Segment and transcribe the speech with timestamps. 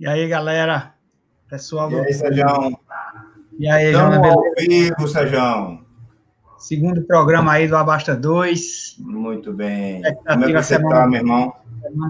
[0.00, 0.94] E aí, galera?
[1.46, 1.92] Pessoal.
[1.92, 2.46] E aí, Sérgio?
[3.58, 5.84] E aí, Estamos ao vivo, Sérgio.
[6.56, 8.96] Segundo programa aí do Abasta 2.
[9.00, 10.00] Muito bem.
[10.26, 11.52] Como é que você está, meu irmão?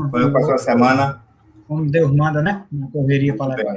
[0.08, 1.24] Como passou a semana?
[1.66, 2.64] Como Deus manda, né?
[2.70, 3.76] Uma correria para levar.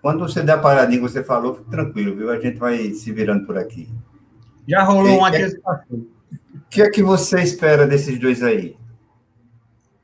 [0.00, 2.30] Quando você der a paradinha que você falou, fique tranquilo, viu?
[2.30, 3.92] A gente vai se virando por aqui.
[4.68, 5.44] Já rolou e, um aqui.
[5.90, 6.06] O
[6.70, 8.76] que é que você espera desses dois aí?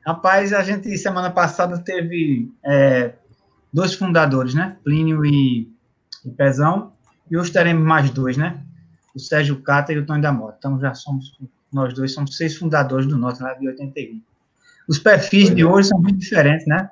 [0.05, 3.13] Rapaz, a gente semana passada teve é,
[3.71, 4.77] dois fundadores, né?
[4.83, 5.71] Plínio e,
[6.25, 6.91] e Pezão.
[7.29, 8.63] E hoje teremos mais dois, né?
[9.15, 10.55] O Sérgio Cata e o Tony da Mota.
[10.57, 11.37] Então já somos,
[11.71, 14.21] nós dois somos seis fundadores do Norte lá de 81.
[14.87, 15.65] Os perfis pois de é.
[15.65, 16.89] hoje são muito diferentes, né?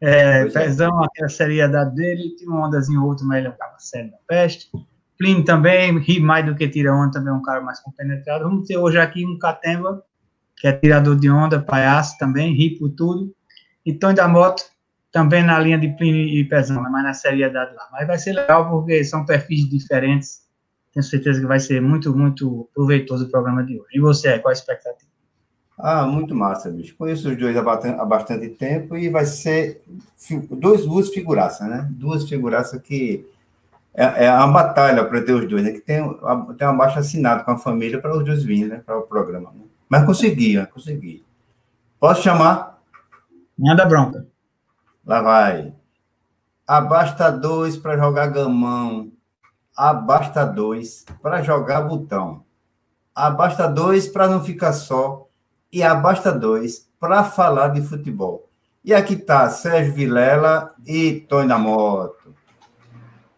[0.00, 0.46] É, é.
[0.46, 1.06] Pezão, é.
[1.06, 4.18] aquela seriedade dele, tinha uma ondazinha ou outra, mas ele é um cara sério da
[4.26, 4.70] peste.
[5.16, 8.44] Plínio também, ri mais do que tira onda, também é um cara mais compenetrado.
[8.44, 10.02] Vamos ter hoje aqui um Catemba,
[10.60, 13.34] que é tirador de onda, palhaço também, ri por tudo.
[13.84, 14.62] E Tony da Moto,
[15.10, 17.88] também na linha de Plínio e Pezão, mas na seriedade lá.
[17.90, 20.42] Mas vai ser legal porque são perfis diferentes.
[20.92, 23.88] Tenho certeza que vai ser muito, muito proveitoso o programa de hoje.
[23.94, 25.10] E você, qual a expectativa?
[25.78, 26.94] Ah, muito massa, bicho.
[26.94, 29.80] Conheço os dois há bastante tempo e vai ser
[30.50, 31.88] dois, duas figuraças, né?
[31.90, 33.26] Duas figuraças que
[33.94, 35.72] é, é uma batalha para ter os dois, né?
[35.72, 36.02] Que tem,
[36.58, 38.82] tem uma baixa assinada com a família para os dois virem, né?
[38.84, 39.50] Para o programa.
[39.52, 39.69] Né?
[39.90, 40.66] Mas consegui, né?
[40.66, 41.26] consegui.
[41.98, 42.80] Posso chamar?
[43.58, 44.24] Manda bronca.
[45.04, 45.74] Lá vai.
[46.64, 49.10] Abasta dois para jogar gamão.
[49.76, 52.44] Abasta dois para jogar botão.
[53.12, 55.26] Abasta dois para não ficar só.
[55.72, 58.48] E abasta dois para falar de futebol.
[58.84, 62.32] E aqui tá Sérgio Vilela e Tony da Moto.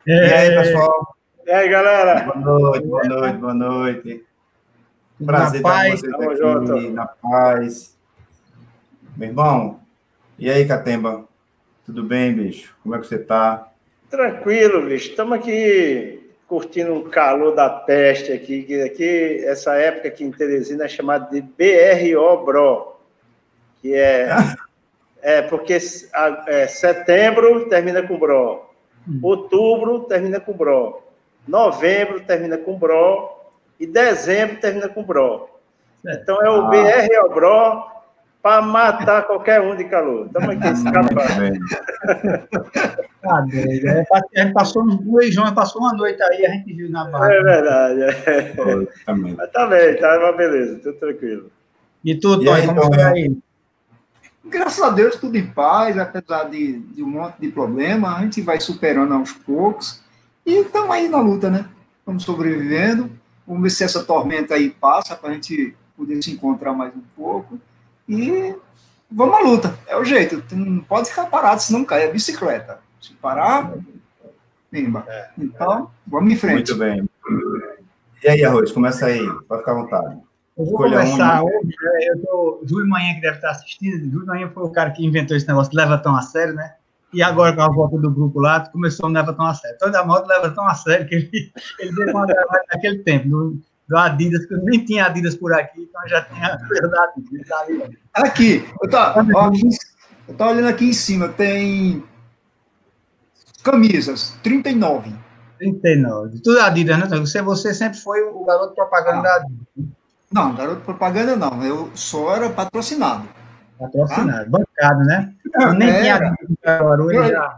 [0.07, 1.17] E, e aí, pessoal?
[1.47, 2.25] E aí, galera?
[2.25, 4.32] Boa noite, boa noite, boa noite.
[5.25, 7.97] Prazer na paz, vocês aqui, na paz.
[9.17, 9.81] Meu irmão,
[10.39, 11.25] e aí, Catemba?
[11.85, 12.75] Tudo bem, bicho?
[12.83, 13.69] Como é que você tá?
[14.11, 15.11] Tranquilo, bicho.
[15.11, 20.85] Estamos aqui curtindo o calor da peste aqui, que aqui, essa época aqui em Teresina
[20.85, 22.97] é chamada de BRO Bro,
[23.81, 24.29] que é,
[25.23, 25.79] é porque
[26.47, 28.67] é, setembro termina com Bro,
[29.09, 29.21] hum.
[29.23, 31.03] outubro termina com Bro,
[31.47, 33.42] novembro termina com Bro,
[33.79, 35.49] e dezembro termina com Bro.
[36.07, 36.71] Então é o ah.
[36.71, 37.93] BR Bro
[38.43, 40.27] para matar qualquer um de calor.
[40.27, 41.61] Estamos aqui escapando.
[43.25, 43.87] Ah, doido.
[43.87, 47.33] É, a gente passou o João passou uma noite aí, a gente viu na barra.
[47.33, 48.01] É verdade.
[48.03, 48.53] É.
[49.07, 51.51] Mas tá bem, tá uma beleza, tudo tranquilo.
[52.05, 53.39] E tu, Tony, como foi aí?
[54.45, 58.41] Graças a Deus, tudo em paz, apesar de, de um monte de problema, a gente
[58.43, 60.03] vai superando aos poucos.
[60.45, 61.65] E estamos aí na luta, né?
[62.01, 63.09] Estamos sobrevivendo.
[63.47, 67.03] Vamos ver se essa tormenta aí passa para a gente poder se encontrar mais um
[67.17, 67.59] pouco.
[68.09, 68.55] E
[69.11, 69.79] vamos à luta.
[69.87, 70.43] É o jeito.
[70.55, 72.81] Não pode ficar parado, senão cai a bicicleta.
[73.01, 73.75] Se parar,
[74.71, 75.05] pimba.
[75.09, 76.73] É, então, vamos em frente.
[76.73, 77.09] Muito bem.
[78.23, 79.27] E aí, Arroz, começa aí.
[79.49, 80.19] Pode ficar à vontade.
[80.57, 81.77] Eu vou Escolha começar um, hoje.
[81.83, 82.09] Né?
[82.09, 84.11] Eu tô, Júlio Manhã, que deve estar assistindo.
[84.11, 86.75] Júlio Manhã foi o cara que inventou esse negócio, leva tão a sério, né?
[87.13, 89.77] E agora, com a volta do grupo lá, começou a levar tão a sério.
[89.79, 92.27] Toda a moto leva tão a sério que ele, ele deu uma
[92.73, 93.59] naquele tempo, do,
[93.89, 97.99] do Adidas, que eu nem tinha Adidas por aqui, então já tinha verdade.
[98.15, 99.51] Aqui, eu tô, ó,
[100.29, 102.03] eu tô olhando aqui em cima, tem
[103.63, 105.15] camisas, 39.
[105.59, 106.41] 39.
[106.41, 107.19] Tudo Adidas, né?
[107.19, 109.23] Você, você sempre foi o garoto propaganda ah.
[109.23, 109.93] da Adidas.
[110.33, 113.29] Não, garoto propaganda não, eu só era patrocinado.
[113.79, 114.47] Patrocinado, ah?
[114.49, 115.33] bancado, né?
[115.61, 117.57] Eu nem tinha Caruaru, eu, já...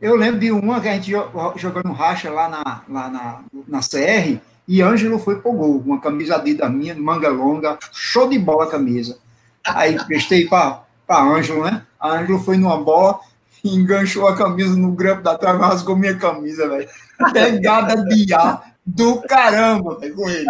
[0.00, 1.12] eu lembro de uma que a gente
[1.56, 4.38] jogando racha lá na, lá na, na CR
[4.68, 8.70] e Ângelo foi pro gol, uma camisa Adidas minha, manga longa, show de bola a
[8.70, 9.18] camisa.
[9.66, 11.82] Aí prestei para Ângelo, né?
[11.98, 13.18] A Ângelo foi numa bola
[13.64, 16.88] enganchou a camisa no grampo da trave, rasgou minha camisa, velho.
[17.32, 20.46] Pegada de ar do caramba, véio, com ele.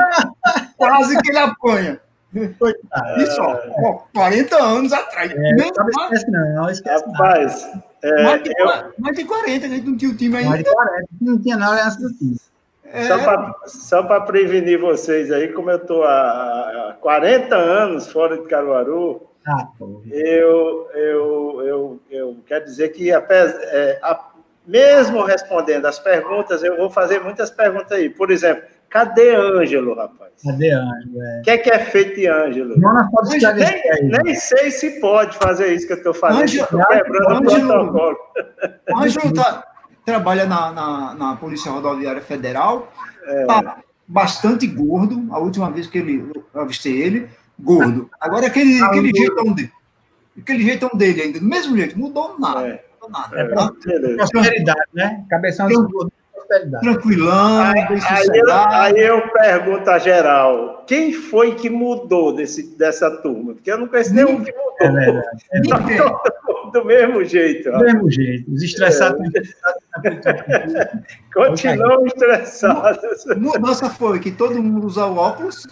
[0.76, 2.00] Quase que ele apanha.
[3.18, 5.30] Isso, ó, 40 anos atrás.
[5.30, 7.68] É, Nem, não esquece não, não esquece Rapaz,
[8.02, 8.66] é, mais, de, eu...
[8.98, 10.48] mais de 40, a gente não tinha o time ainda.
[10.50, 12.36] Mais de 40, não tinha nada do time.
[12.84, 13.04] É.
[13.66, 19.68] Só para prevenir vocês aí, como eu estou há 40 anos fora de Caruaru, ah,
[20.10, 24.30] eu, eu, eu, eu quero dizer que, é, a,
[24.66, 28.08] mesmo respondendo as perguntas, eu vou fazer muitas perguntas aí.
[28.08, 28.62] Por exemplo,
[28.92, 30.32] Cadê Ângelo, rapaz?
[30.44, 31.22] Cadê Ângelo?
[31.22, 31.38] É.
[31.38, 32.78] O que é que é feito de Ângelo?
[32.78, 36.42] Não, não pode nem, nem sei se pode fazer isso que eu estou fazendo.
[36.42, 38.16] Ângelo, quebrando Ângelo, protocolo.
[39.02, 39.64] Ângelo tá,
[40.04, 42.92] trabalha na, na, na, Polícia Rodoviária Federal,
[43.24, 43.46] é.
[43.46, 45.26] tá bastante gordo.
[45.30, 48.10] A última vez que ele, eu avistei ele, gordo.
[48.20, 49.72] Agora aquele, ah, aquele jeitão dele.
[50.38, 52.68] Aquele jeitão dele ainda, do mesmo jeito, mudou nada.
[52.68, 52.84] É.
[53.08, 53.40] nada.
[53.40, 53.72] É, tá?
[54.30, 55.24] prosperidade, né?
[55.30, 55.76] Cabeção de
[56.52, 56.84] prosperidade.
[56.84, 63.10] Tranquilão, aí, aí, eu, aí eu pergunto a geral, quem foi que mudou desse, dessa
[63.10, 63.54] turma?
[63.54, 64.72] Porque eu não conheço nenhum que mudou.
[64.80, 65.44] É verdade.
[65.52, 65.60] É
[66.72, 67.70] do mesmo jeito.
[67.70, 68.50] Do mesmo jeito.
[68.50, 69.20] Os estressados.
[70.04, 70.88] É.
[71.32, 73.24] Continuam estressados.
[73.36, 75.66] Mudança foi que todo mundo usa óculos.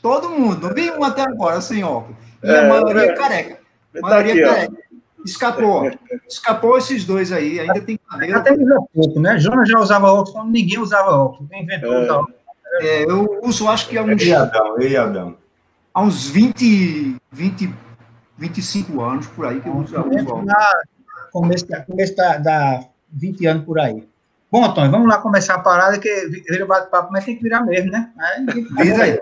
[0.00, 0.68] Todo mundo.
[0.68, 2.16] Não vi um até agora sem óculos.
[2.42, 3.58] E é, a maioria é careca.
[3.96, 4.85] A tá maioria tá aqui, careca.
[5.26, 5.90] Escapou.
[6.28, 7.60] Escapou esses dois aí.
[7.60, 8.36] Ainda tem cabelo.
[8.36, 9.38] Até usou pouco, né?
[9.38, 11.48] Jonas já usava óculos, ninguém usava óculos.
[11.50, 12.02] Quem inventou é.
[12.02, 12.36] usar óculos?
[12.80, 14.22] É, eu uso, acho que há uns.
[14.22, 15.36] E Adão, e Adão.
[15.92, 17.74] Há uns 20, 20,
[18.38, 20.24] 25 anos por aí que eu uso óculos.
[21.32, 22.80] Começo, começo da, da
[23.12, 24.06] 20 anos por aí.
[24.50, 27.62] Bom, Antônio, vamos lá começar a parada, que vira o bate-papo, mas tem que virar
[27.62, 28.12] mesmo, né?
[28.16, 29.18] Aí, Diz aí.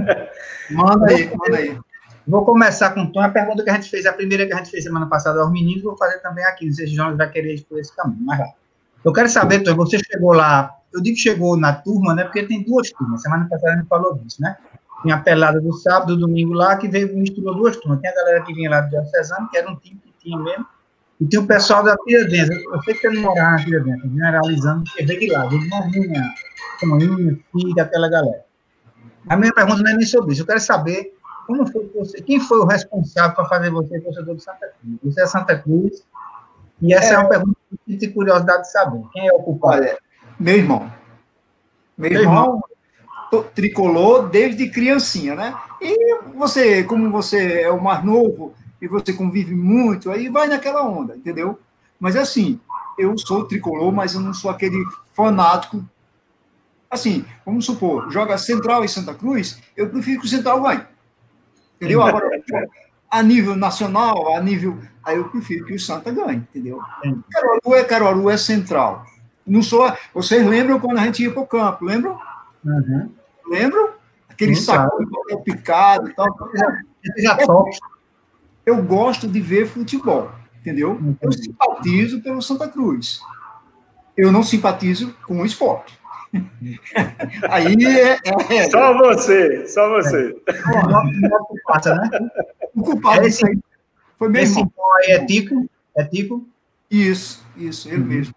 [0.70, 1.78] manda aí, manda aí.
[2.26, 4.70] Vou começar com então, a pergunta que a gente fez, a primeira que a gente
[4.70, 7.30] fez semana passada aos meninos, vou fazer também aqui, não sei se o Jonas vai
[7.30, 8.46] querer ir por esse caminho, mas lá.
[9.04, 12.44] Eu quero saber, Antônio, você chegou lá, eu digo que chegou na turma, né, porque
[12.44, 14.56] tem duas turmas, semana passada a gente falou disso, né?
[15.02, 18.00] Tinha a pelada do sábado, do domingo lá, que veio, misturou duas turmas.
[18.00, 20.64] Tem a galera que vinha lá do Diocesano, que era um time que tinha mesmo,
[21.20, 22.48] e tem o pessoal da Tiradentes.
[22.48, 25.68] Eu sei que você não morava na Tiradentes, generalizando, porque veio de lá, veio de
[25.68, 26.34] Marrinha,
[26.80, 28.44] Toninho, Filho, aquela galera.
[29.28, 31.14] A minha pergunta não é nem sobre isso, eu quero saber
[31.46, 34.98] como foi você, quem foi o responsável para fazer você torcedor de Santa Cruz?
[35.02, 36.04] Você é Santa Cruz,
[36.80, 39.02] e essa é, é uma pergunta que tem curiosidade de saber.
[39.12, 39.82] Quem é o culpado?
[39.82, 39.98] Olha,
[40.38, 40.92] meu irmão.
[41.96, 42.62] Meu, meu irmão, irmão
[43.42, 45.54] tricolor desde criancinha, né?
[45.80, 50.86] E você, como você é o mais novo e você convive muito, aí vai naquela
[50.86, 51.58] onda, entendeu?
[51.98, 52.60] Mas assim,
[52.98, 54.82] eu sou tricolor, mas eu não sou aquele
[55.14, 55.84] fanático.
[56.90, 60.82] Assim, vamos supor, joga Central e Santa Cruz, eu prefiro que o Central ganhe.
[61.84, 62.02] Entendeu?
[62.02, 62.40] Agora,
[63.10, 64.78] a nível nacional, a nível.
[65.04, 66.80] Aí eu prefiro que o Santa ganhe, entendeu?
[67.30, 69.04] Caruaru é Caruaru, é central.
[69.46, 69.92] Não sou.
[70.12, 72.18] Vocês lembram quando a gente ia para o campo, lembram?
[72.64, 73.10] Uhum.
[73.46, 73.90] Lembram?
[74.28, 76.26] Aquele saco de papel picado e tal.
[77.38, 77.64] Eu,
[78.66, 80.98] eu gosto de ver futebol, entendeu?
[81.20, 83.20] Eu simpatizo pelo Santa Cruz.
[84.16, 85.96] Eu não simpatizo com o esporte.
[87.50, 88.18] Aí é,
[88.54, 90.36] é, Só você, só você.
[90.46, 90.52] É.
[91.32, 92.10] O culpado, né?
[92.74, 93.26] O culpado.
[93.26, 93.58] Esse, aí
[94.16, 94.60] foi mesmo.
[94.60, 95.70] Esse aí é Tico?
[95.96, 96.46] É Tico?
[96.90, 98.06] Isso, isso, ele uhum.
[98.06, 98.34] mesmo.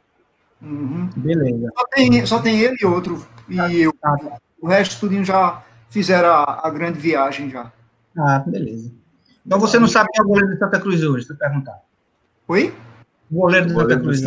[0.61, 1.09] Uhum.
[1.15, 1.71] Beleza.
[1.77, 3.25] Só tem, só tem ele e outro.
[3.49, 3.94] E tá, eu.
[3.94, 4.39] Tá.
[4.61, 7.71] O resto tudinho já fizeram a, a, grande viagem já.
[8.18, 8.92] Ah, beleza.
[9.45, 11.80] Então você não sabe quem é o goleiro de Santa Cruz hoje, se eu perguntar.
[12.47, 12.73] Oi?
[13.31, 14.21] O goleiro de Santa Cruz.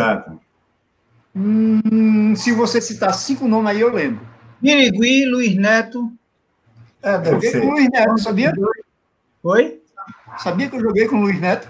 [1.35, 4.27] Hum, se você citar cinco nomes aí, eu lembro.
[4.61, 6.13] Birigui, Luiz Neto.
[7.03, 7.61] É, deve joguei ser.
[7.61, 8.53] com o Luiz Neto, sabia?
[9.43, 9.83] Oi?
[10.39, 11.69] Sabia que eu joguei com o Luiz Neto?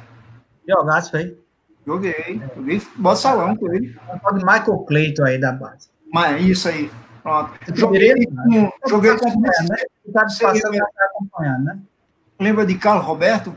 [0.68, 1.38] Jogasse, foi?
[1.86, 2.40] Joguei.
[2.56, 3.96] Joguei bota salão com ele.
[4.08, 5.88] O Michael Cleiton aí da base.
[6.12, 6.90] Mas, isso aí.
[7.22, 7.52] Pronto.
[7.74, 9.76] Joguei com, joguei com né?
[10.12, 10.26] Tá
[11.04, 11.78] acompanhando, né?
[12.38, 13.54] Lembra de Carlos Roberto?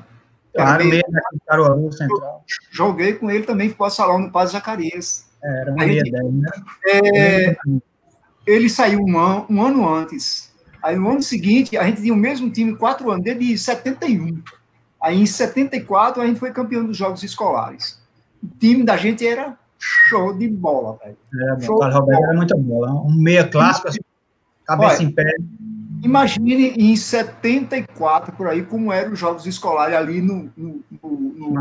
[0.54, 1.04] Claro, mesmo,
[1.48, 2.46] Caruaru Central.
[2.70, 5.26] Joguei com ele também, ficou salão no Paz Zacarias.
[5.44, 6.50] Era gente, ideia, né?
[6.86, 7.56] É,
[8.48, 10.54] ele saiu um ano, um ano antes.
[10.82, 14.42] Aí no ano seguinte, a gente tinha o mesmo time quatro anos, desde 71.
[15.02, 18.02] Aí em 74 a gente foi campeão dos Jogos Escolares.
[18.42, 21.18] O time da gente era show de bola, velho.
[21.34, 22.94] É, o Carlos Roberto era muita bola.
[22.94, 24.00] Um meia clássico, assim,
[24.66, 25.36] cabeça Olha, em pé.
[26.04, 31.60] Imagine em 74, por aí, como eram os Jogos Escolares ali no, no, no, no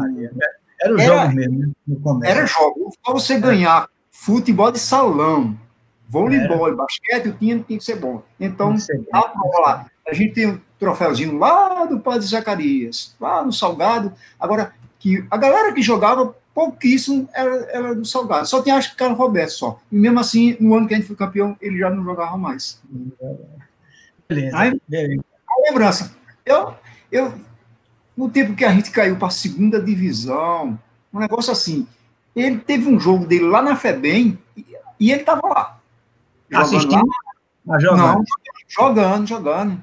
[0.82, 1.74] era o jogo mesmo,
[2.18, 2.30] né?
[2.30, 2.92] Era jogo.
[3.02, 5.56] Para você ganhar futebol de salão,
[6.08, 6.76] voleibol, era.
[6.76, 8.22] basquete, o time tinha que ser bom.
[8.38, 8.74] Então,
[9.12, 14.12] a bola, a gente tem um troféuzinho lá do Padre Zacarias, lá no Salgado.
[14.38, 18.46] Agora, que a galera que jogava, pouquíssimo era, era do Salgado.
[18.46, 19.80] Só tinha, acho que, Carlos Roberto só.
[19.90, 22.80] E mesmo assim, no ano que a gente foi campeão, ele já não jogava mais.
[24.28, 24.56] Beleza.
[24.56, 25.24] Aí, beleza.
[25.48, 26.14] A lembrança.
[26.44, 26.74] Eu,
[27.10, 27.32] eu
[28.16, 30.78] no tempo que a gente caiu para a segunda divisão,
[31.12, 31.86] um negócio assim.
[32.34, 35.78] Ele teve um jogo dele lá na FEBEM e, ele estava lá.
[36.52, 37.06] Assistindo?
[37.66, 37.78] Lá.
[37.78, 37.98] Jogando.
[37.98, 38.24] Não,
[38.68, 39.80] jogando, jogando.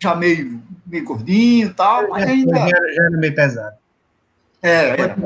[0.00, 2.56] Já meio, meio gordinho e tal, mas ainda.
[2.56, 3.76] Já era, já era meio pesado.
[4.62, 5.16] É, é.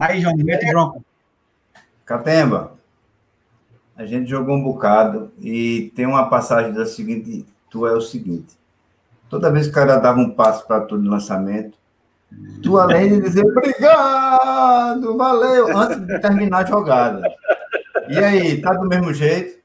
[0.00, 1.02] Aí, João, mete João.
[2.04, 2.78] Catemba,
[3.96, 8.57] a gente jogou um bocado e tem uma passagem da seguinte: tu é o seguinte.
[9.28, 11.76] Toda vez que o cara dava um passo para tu no lançamento,
[12.62, 17.22] tu além de dizer obrigado, valeu, antes de terminar a jogada.
[18.08, 19.58] E aí, tá do mesmo jeito?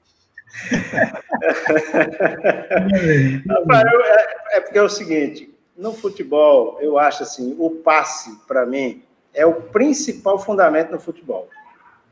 [4.02, 9.02] é, é porque é o seguinte, no futebol, eu acho assim, o passe, para mim,
[9.34, 11.50] é o principal fundamento no futebol.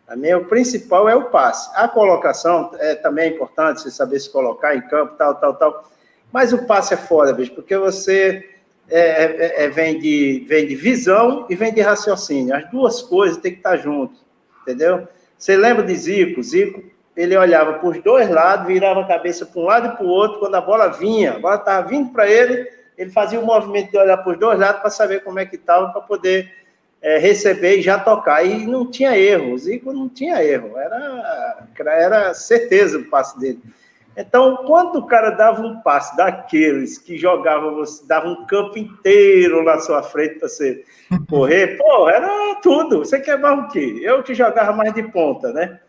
[0.08, 1.70] Também o principal é o passe.
[1.74, 5.91] A colocação é também é importante, você saber se colocar em campo, tal, tal, tal.
[6.32, 8.50] Mas o passe é foda, bicho, porque você
[8.90, 12.56] é, é, é, vem, de, vem de visão e vem de raciocínio.
[12.56, 14.18] As duas coisas têm que estar juntas,
[14.62, 15.08] entendeu?
[15.38, 16.44] Você lembra de Zico?
[16.44, 16.84] Zico,
[17.16, 20.10] ele olhava para os dois lados, virava a cabeça para um lado e para o
[20.10, 20.40] outro.
[20.40, 23.98] Quando a bola vinha, a bola estava vindo para ele, ele fazia o movimento de
[23.98, 26.54] olhar para os dois lados para saber como é que estava, para poder
[27.02, 28.46] é, receber e já tocar.
[28.46, 33.60] E não tinha erro, o Zico não tinha erro, era, era certeza o passe dele.
[34.15, 39.63] Então, quando o cara dava um passe daqueles que jogava, você dava um campo inteiro
[39.63, 40.84] na sua frente para você
[41.30, 43.00] correr, pô, era tudo.
[43.00, 44.01] Você quer mais o quê?
[44.03, 45.80] Eu que jogava mais de ponta, né?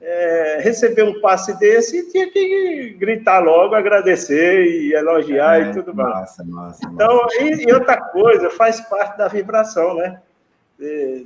[0.00, 5.92] É, receber um passe desse tinha que gritar logo, agradecer e elogiar é, e tudo
[5.92, 6.08] mais.
[6.08, 7.42] Massa, massa, então, massa.
[7.42, 10.20] E, e, outra coisa, faz parte da vibração, né?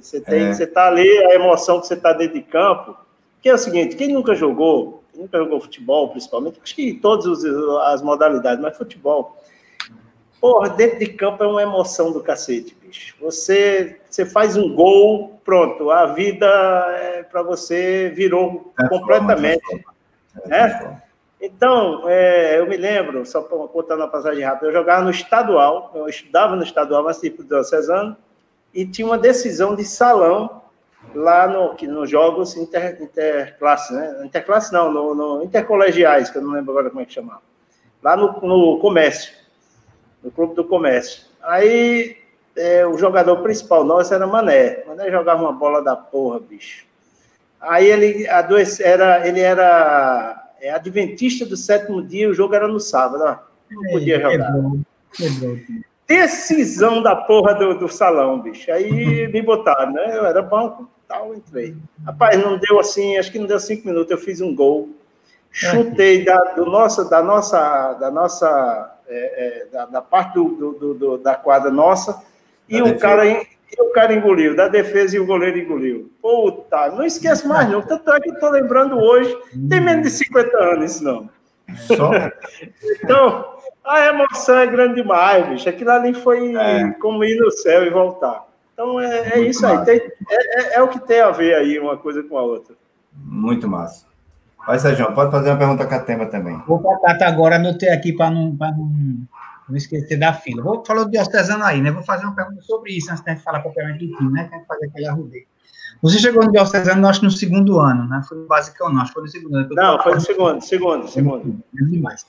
[0.00, 0.54] Você tem, é.
[0.54, 2.96] você tá ali, a emoção que você está dentro de campo,
[3.42, 7.45] que é o seguinte, quem nunca jogou, nunca jogou futebol, principalmente, acho que em todas
[7.85, 9.37] as modalidades, mas futebol.
[10.40, 13.14] Porra, dentro de campo é uma emoção do cacete, bicho.
[13.21, 16.47] Você, você faz um gol, pronto, a vida
[16.97, 19.62] é, para você virou é completamente.
[20.45, 21.02] É, né?
[21.40, 26.09] Então, é, eu me lembro, só contando uma passagem rápida, eu jogava no estadual, eu
[26.09, 28.16] estudava no estadual, mas tipo do Cesano,
[28.73, 30.62] e tinha uma decisão de salão
[31.14, 34.23] lá no, nos jogos inter, interclasse, né?
[34.25, 37.42] Interclasse não, no, no, intercolegiais, que eu não lembro agora como é que chamava.
[38.02, 39.32] Lá no, no comércio,
[40.23, 41.25] no clube do comércio.
[41.42, 42.16] Aí
[42.56, 44.85] é, o jogador principal nosso era Mané.
[44.87, 46.87] Mané jogava uma bola da porra, bicho.
[47.61, 52.80] Aí ele adoece, era, ele era é, adventista do sétimo dia, o jogo era no
[52.80, 53.38] sábado, ó.
[53.71, 54.52] não podia jogar.
[56.12, 58.71] Decisão da porra do, do salão, bicho.
[58.71, 60.19] Aí me botaram, né?
[60.19, 61.75] Eu era banco, tal, entrei.
[62.04, 64.90] Rapaz, não deu assim, acho que não deu cinco minutos, eu fiz um gol.
[65.50, 70.95] Chutei da, do nossa, da nossa, da nossa, é, é, da, da, parte do, do,
[70.95, 72.23] do, da quadra nossa,
[72.69, 73.47] e o, cara, e
[73.78, 76.11] o cara engoliu, da defesa e o goleiro engoliu.
[76.21, 79.35] Puta, não esqueço mais não, tanto é que estou lembrando hoje,
[79.69, 81.31] tem menos de 50 anos isso não.
[81.87, 82.11] Só?
[83.02, 83.51] então,
[83.84, 85.68] a emoção é grande demais, bicho.
[85.68, 86.90] Aquilo ali foi é.
[87.00, 88.46] como ir no céu e voltar.
[88.72, 89.84] Então é, é isso aí.
[89.84, 92.74] Tem, é, é, é, o que tem a ver aí uma coisa com a outra.
[93.14, 94.06] Muito massa.
[94.66, 96.56] Vai, Sérgio, pode fazer uma pergunta com a tema também.
[96.66, 99.26] Vou botar agora, anotei aqui para não, não,
[99.68, 100.62] não esquecer da fila.
[100.62, 101.90] Vou falar do Diocesano aí, né?
[101.90, 104.48] Vou fazer uma pergunta sobre isso antes de falar propriamente do time, né?
[104.50, 105.46] Tem que fazer aquele arrudeio.
[106.00, 108.22] Você chegou no Diocesano, acho, no segundo ano, né?
[108.28, 109.68] Foi no básico não, acho que foi no segundo ano.
[109.72, 111.62] Não, foi no segundo, segundo, segundo.
[111.72, 112.24] Demais.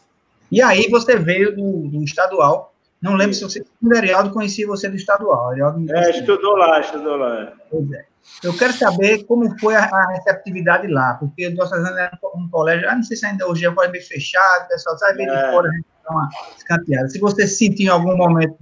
[0.53, 3.65] E aí você veio do, do estadual, não lembro se você.
[3.81, 5.51] O Arialdo conhecia você do estadual.
[5.53, 7.53] É, estudou lá, estudou lá.
[7.71, 8.05] Pois é.
[8.43, 12.87] Eu quero saber como foi a, a receptividade lá, porque o Nossa era um colégio,
[12.87, 15.35] ah, não sei se ainda hoje é um colégio fechado, o pessoal sai bem é.
[15.35, 17.09] de fora, a gente dá uma escanteada.
[17.09, 18.55] Se você sentiu em algum momento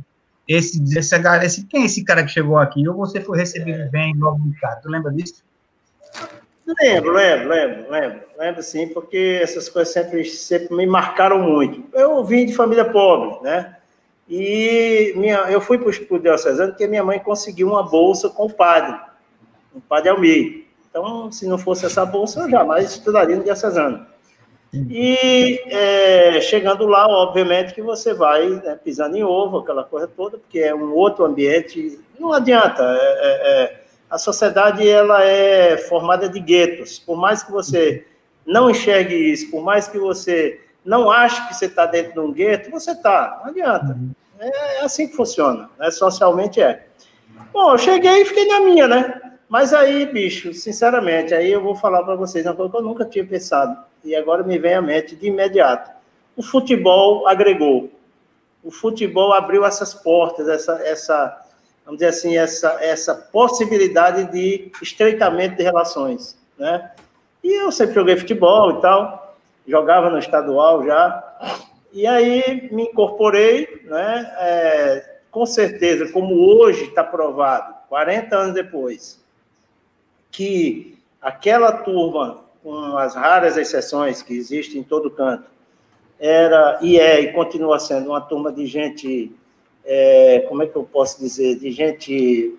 [0.48, 2.88] esse, esse, esse, quem é esse cara que chegou aqui?
[2.88, 3.89] Ou você foi recebido é.
[3.89, 4.77] bem logo de cara?
[4.77, 5.43] Tu lembra disso?
[6.80, 8.22] Lembro, lembro, lembro, lembro.
[8.38, 11.84] Lembro sim, porque essas coisas sempre, sempre me marcaram muito.
[11.94, 13.78] Eu vim de família pobre, né?
[14.30, 18.54] E minha, eu fui para o Diocesano porque minha mãe conseguiu uma bolsa com o
[18.54, 18.98] padre,
[19.75, 20.66] o padre Almir.
[20.90, 24.06] Então, se não fosse essa bolsa, eu jamais estudaria no Diocesano.
[24.74, 30.38] E é, chegando lá, obviamente que você vai né, pisando em ovo, aquela coisa toda,
[30.38, 32.00] porque é um outro ambiente.
[32.18, 32.82] Não adianta.
[32.82, 33.80] É, é, é,
[34.12, 37.00] a sociedade ela é formada de guetos.
[37.00, 38.06] Por mais que você
[38.46, 42.34] não enxergue isso, por mais que você não ache que você está dentro de um
[42.34, 43.39] gueto, você está.
[43.41, 43.98] Não adianta.
[44.38, 45.89] É, é assim que funciona, né?
[45.89, 46.88] Socialmente é.
[47.53, 49.22] Bom, eu cheguei e fiquei na minha, né?
[49.48, 53.06] Mas aí, bicho, sinceramente, aí eu vou falar para vocês uma coisa que eu nunca
[53.06, 55.89] tinha pensado, e agora me vem à mente de imediato.
[56.36, 57.89] O futebol agregou.
[58.63, 61.46] O futebol abriu essas portas, essa, essa
[61.85, 66.91] vamos dizer assim, essa, essa possibilidade de estreitamento de relações, né?
[67.43, 69.35] E eu sempre joguei futebol e tal,
[69.67, 71.59] jogava no estadual já,
[71.91, 74.33] e aí me incorporei, né?
[74.38, 79.19] É, com certeza, como hoje está provado, 40 anos depois,
[80.31, 85.45] que aquela turma, com as raras exceções que existem em todo canto,
[86.19, 89.31] era e é e continua sendo uma turma de gente,
[89.85, 92.55] é, como é que eu posso dizer, de gente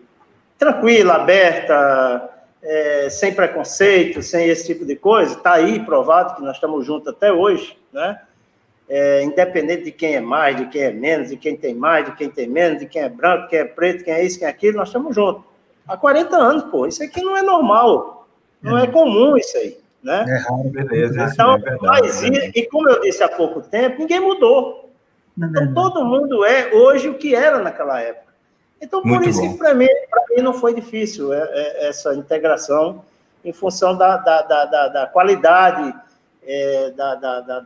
[0.59, 2.31] tranquila, aberta,
[2.63, 5.35] é, sem preconceito, sem esse tipo de coisa.
[5.35, 8.21] Está aí provado que nós estamos juntos até hoje, né?
[8.89, 12.15] é, independente de quem é mais, de quem é menos, de quem tem mais, de
[12.15, 14.51] quem tem menos, de quem é branco, quem é preto, quem é isso, quem é
[14.51, 15.43] aquilo, nós estamos juntos.
[15.89, 16.87] Há 40 anos, pô.
[16.87, 18.29] Isso aqui não é normal.
[18.61, 19.79] Não é, é comum isso aí.
[20.03, 20.27] Né?
[20.29, 21.31] É raro, beleza.
[21.33, 24.92] Então, é verdade, mas, e, e, como eu disse há pouco tempo, ninguém mudou.
[25.37, 28.33] Então, todo mundo é hoje o que era naquela época.
[28.81, 29.53] Então, por Muito isso bom.
[29.53, 29.87] que para mim,
[30.37, 33.05] mim não foi difícil é, é, essa integração
[33.45, 35.95] em função da, da, da, da qualidade
[36.45, 36.93] é,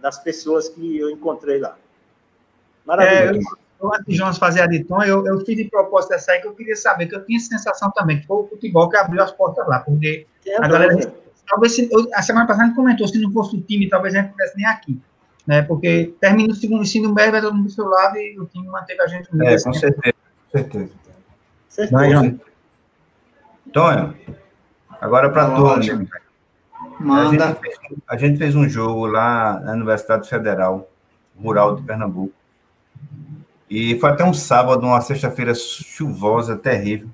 [0.00, 1.76] das pessoas que eu encontrei lá.
[2.84, 3.40] Maravilhoso.
[3.82, 6.40] É, antes de Jonas fazer a de tom, eu, eu fiz de propósito essa aí
[6.40, 9.22] que eu queria saber, que eu tinha sensação também, que foi o futebol que abriu
[9.22, 10.26] as portas lá, porque
[10.58, 11.12] a galera,
[11.46, 14.18] talvez, se, a semana passada a gente comentou, se não fosse o time, talvez a
[14.18, 15.00] gente não estivesse nem aqui
[15.46, 15.62] né?
[15.62, 18.66] Porque termina o segundo ensino médio, vai todo mundo do seu lado e o time
[18.66, 19.48] manteve a gente unido.
[19.48, 20.90] É, com certeza, com certeza.
[21.68, 22.40] certeza.
[23.72, 24.14] Tonho,
[25.00, 25.86] agora para todos.
[26.98, 27.44] Manda.
[27.44, 30.88] A gente, fez, a gente fez um jogo lá na Universidade Federal
[31.38, 32.32] Rural de Pernambuco.
[33.68, 37.08] E foi até um sábado, uma sexta-feira chuvosa, terrível.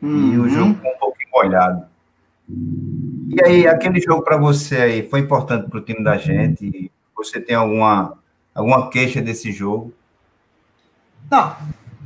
[0.00, 0.32] Uhum.
[0.32, 1.86] E o jogo foi um pouquinho molhado.
[2.48, 6.90] E aí, aquele jogo para você aí foi importante para o time da gente?
[7.16, 8.18] Você tem alguma,
[8.54, 9.92] alguma queixa desse jogo?
[11.30, 11.56] Não,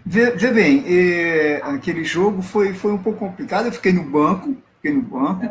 [0.05, 3.67] vê, vê bem, é, aquele jogo foi, foi um pouco complicado.
[3.67, 5.49] Eu fiquei no banco, fiquei no banco.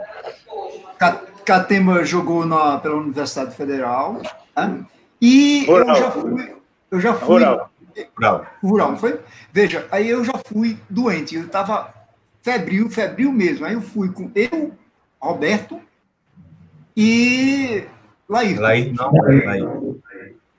[1.46, 4.22] Catema jogou na, pela Universidade Federal.
[4.56, 4.86] Né?
[5.22, 5.96] E Rural.
[5.96, 6.56] eu já fui.
[6.92, 7.72] Eu já fui Rural.
[8.16, 8.46] Rural.
[8.62, 9.20] Rural, não foi?
[9.52, 11.36] Veja, aí eu já fui doente.
[11.36, 11.94] Eu estava
[12.42, 13.66] febril, febril mesmo.
[13.66, 14.74] Aí eu fui com eu,
[15.20, 15.80] Roberto,
[16.96, 17.84] e
[18.30, 18.56] Laí.
[18.56, 19.64] Laí, não, Laí.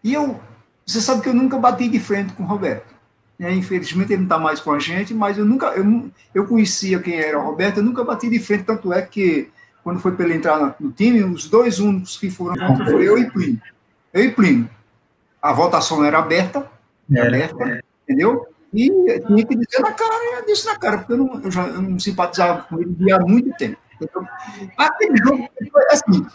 [0.03, 0.41] E eu,
[0.87, 2.95] você sabe que eu nunca bati de frente com o Roberto.
[3.39, 3.53] Né?
[3.55, 7.17] Infelizmente ele não está mais com a gente, mas eu nunca, eu, eu conhecia quem
[7.17, 9.51] era o Roberto, eu nunca bati de frente, tanto é que
[9.85, 13.17] quando foi para ele entrar no time, os dois únicos que foram contra foi eu
[13.17, 13.61] e Plínio.
[14.13, 14.69] Eu e Plínio.
[15.41, 16.71] A votação era aberta,
[17.11, 17.81] é, aberta, é.
[18.03, 18.47] entendeu?
[18.75, 18.91] E
[19.27, 21.81] tinha que dizer na cara, eu disse na cara, porque eu não, eu já, eu
[21.81, 23.79] não simpatizava com ele há muito tempo.
[24.01, 24.27] Então,
[24.77, 26.27] aquele jogo foi assim,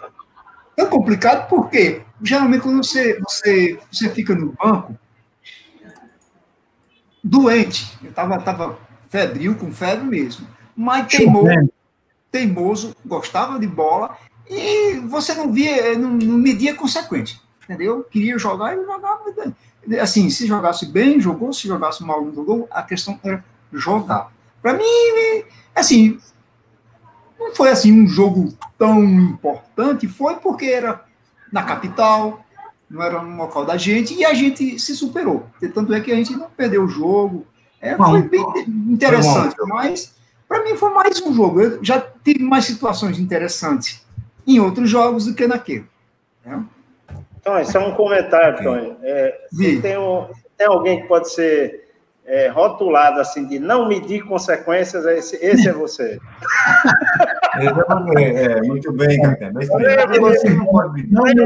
[0.78, 4.98] é complicado porque, geralmente, quando você, você, você fica no banco,
[7.24, 8.78] doente, eu estava tava
[9.10, 11.70] febril, com febre mesmo, mas teimoso,
[12.32, 14.18] teimoso, gostava de bola,
[14.50, 18.04] e você não via, não, não media consequente, entendeu?
[18.04, 19.24] Queria jogar e jogava.
[20.02, 24.32] Assim, se jogasse bem, jogou, se jogasse mal, não jogou, a questão era jogar.
[24.62, 24.84] Para mim,
[25.76, 26.20] assim,
[27.44, 31.04] não foi assim um jogo tão importante, foi porque era
[31.52, 32.44] na capital,
[32.90, 35.46] não era no local da gente, e a gente se superou.
[35.74, 37.46] Tanto é que a gente não perdeu o jogo.
[37.82, 40.14] É, foi bem interessante, mas
[40.48, 41.62] para mim foi mais um jogo.
[41.62, 44.06] Eu já tive mais situações interessantes
[44.48, 45.86] em outros jogos do que naquele.
[46.46, 46.64] Né?
[47.40, 48.96] Então, isso é um comentário, Tony.
[49.04, 49.48] É,
[49.82, 50.28] tem, um,
[50.58, 51.90] tem alguém que pode ser
[52.26, 56.20] é, rotulado assim de não medir consequências, esse, esse é você.
[58.18, 59.52] é, muito bem, Capitão.
[61.12, 61.46] Lembre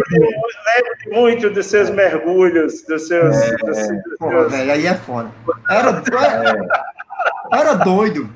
[1.11, 3.35] muito dos seus mergulhos, dos seus.
[3.35, 5.29] É, dos, dos Pô, velho, aí é foda.
[5.69, 6.67] Era, era,
[7.51, 8.29] era doido.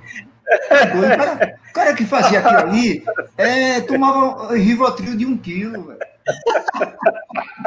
[0.70, 1.14] Era doido.
[1.14, 3.04] O cara, o cara que fazia aquilo ali
[3.38, 6.00] é, tomava Rivotril de um quilo, velho.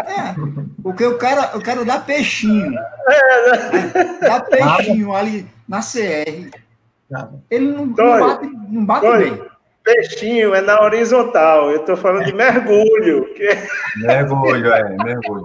[0.06, 0.34] É,
[0.82, 2.72] porque o cara, o cara dá peixinho.
[4.20, 6.50] Dá peixinho ali na CR.
[7.50, 9.53] Ele não, não bate, não bate bem.
[9.84, 11.70] Peixinho é na horizontal.
[11.70, 13.26] Eu estou falando de mergulho.
[13.34, 13.48] Que...
[13.96, 15.44] Mergulho, é, mergulho.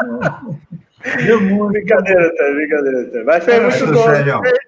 [1.70, 3.10] brincadeira, tá, brincadeira.
[3.10, 3.22] Tá.
[3.24, 4.58] Mas fez, muito gol, fez,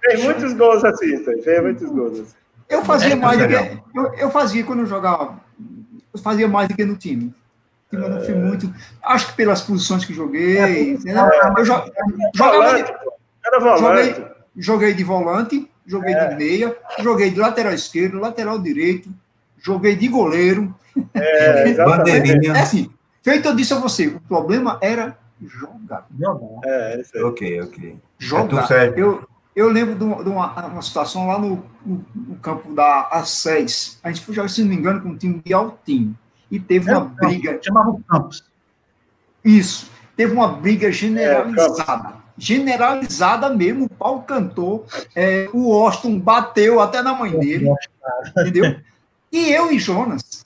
[0.00, 2.34] fez, muitos gols assim, tá, fez muitos gols assim.
[2.68, 3.54] Eu fazia é, mais do que.
[3.94, 5.38] Eu, eu fazia quando eu jogava.
[6.12, 7.32] Eu fazia mais do que no time
[7.96, 8.72] eu não fui muito.
[9.02, 10.58] Acho que pelas posições que joguei.
[10.58, 11.30] É, né?
[11.56, 11.74] eu jo,
[12.34, 12.92] jogava de,
[13.44, 13.80] era volante.
[13.80, 16.28] Joguei, joguei de volante, joguei é.
[16.28, 19.10] de meia, joguei de lateral esquerdo, lateral direito,
[19.58, 20.74] joguei de goleiro.
[21.12, 22.52] É, Bandeirinha.
[22.52, 22.90] É assim,
[23.22, 26.06] feito eu disse a você, o problema era jogar.
[26.18, 26.60] Jogar.
[26.64, 27.96] É, ok, ok.
[28.18, 28.70] Jogar.
[28.72, 32.72] É eu, eu lembro de uma, de uma, uma situação lá no, no, no, campo
[32.74, 33.98] da A6.
[34.02, 36.16] A gente foi jogar, se não me engano, com um time de Altinho
[36.50, 37.60] e teve uma é, briga.
[37.62, 38.44] Chamava o Campos.
[39.44, 39.90] Isso.
[40.16, 42.23] Teve uma briga generalizada.
[42.36, 43.84] Generalizada mesmo.
[43.84, 44.86] O pau cantou.
[45.14, 47.70] É, o Austin bateu até na mãe dele.
[48.36, 48.76] entendeu?
[49.32, 50.44] E eu e Jonas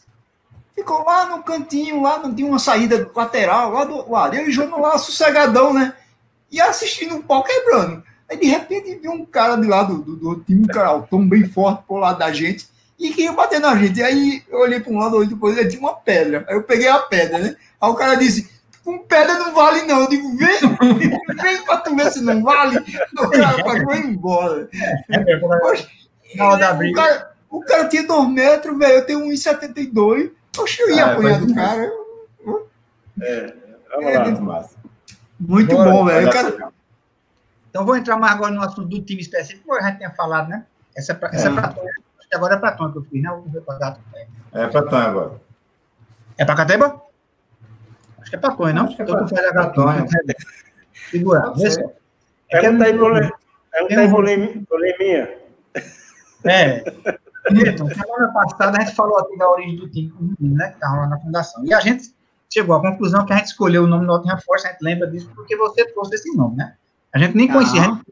[0.74, 4.37] ficou lá no cantinho, lá não tinha uma saída lateral, lá do lado.
[4.37, 5.92] Eu e Jonas lá sossegadão, né?
[6.51, 8.03] E assistindo o pau quebrando.
[8.31, 11.48] Aí de repente viu um cara de lá do, do, do time, um cara bem
[11.48, 14.03] forte por lado da gente e queria bater na gente.
[14.03, 16.44] Aí eu olhei para um lado, olhei depois ele tinha uma pedra.
[16.48, 17.57] Aí eu peguei a pedra, né?
[17.81, 18.51] Aí o cara disse:
[18.88, 20.01] com pedra não vale, não.
[20.01, 20.59] Eu digo, vem,
[21.42, 22.79] vem para tu ver se não vale.
[23.18, 24.68] O cara pagou embora.
[25.61, 25.88] Poxa,
[26.35, 27.03] Na hora da o, briga.
[27.03, 28.94] cara, o cara tinha 2 metros, velho.
[28.94, 30.31] Eu tenho 1,72.
[30.59, 31.90] Oxe, eu ia Ah, apanhar do cara.
[32.44, 32.62] Vamos
[33.20, 33.55] É,
[34.18, 34.24] lá.
[34.24, 34.77] Muito massa.
[35.38, 36.29] Muito Bora, bom, velho.
[36.29, 36.72] O cara.
[37.70, 40.48] Então vou entrar mais agora no assunto do time específico, como a gente tinha falado,
[40.48, 40.64] né?
[40.96, 41.51] Essa é pra, essa é.
[41.51, 41.55] É.
[41.55, 41.87] pra Tom.
[42.33, 43.29] Agora é pra Tom que eu fiz, né?
[43.31, 44.01] Vamos ver pra Gato.
[44.53, 45.33] É pra Tonho agora.
[46.38, 47.03] É pra Cateba?
[48.29, 48.85] Acho que é pra Tonho, não?
[48.85, 49.75] Acho que é pra- tu faz a pra Gato.
[49.75, 50.07] Tonho.
[51.11, 51.53] Segura.
[52.51, 53.33] É que Pergunta aí eu- pro Le-
[53.73, 55.31] pergunta aí pro Le- pro Leminha.
[56.45, 56.85] É.
[57.51, 60.71] Milton, semana passada a gente falou aqui da origem do time, né?
[60.73, 61.64] Que tá rolando na fundação.
[61.64, 62.12] E a gente
[62.53, 65.31] chegou à conclusão que a gente escolheu o nome Nottingham Forest, a gente lembra disso
[65.35, 66.75] porque você trouxe esse nome, né?
[67.14, 67.53] A gente nem Ah.
[67.55, 68.03] conhecia, a gente,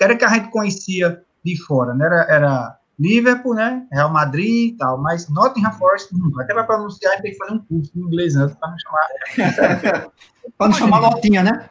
[0.00, 2.06] era que a gente conhecia de fora, né?
[2.06, 3.86] Era, era Liverpool, né?
[3.92, 6.42] Real Madrid e tal, mas Nottingham Forest nunca.
[6.42, 9.06] Até para pronunciar, tem que fazer um curso de inglês antes para não chamar.
[10.58, 11.70] pra não chamar notinha, né?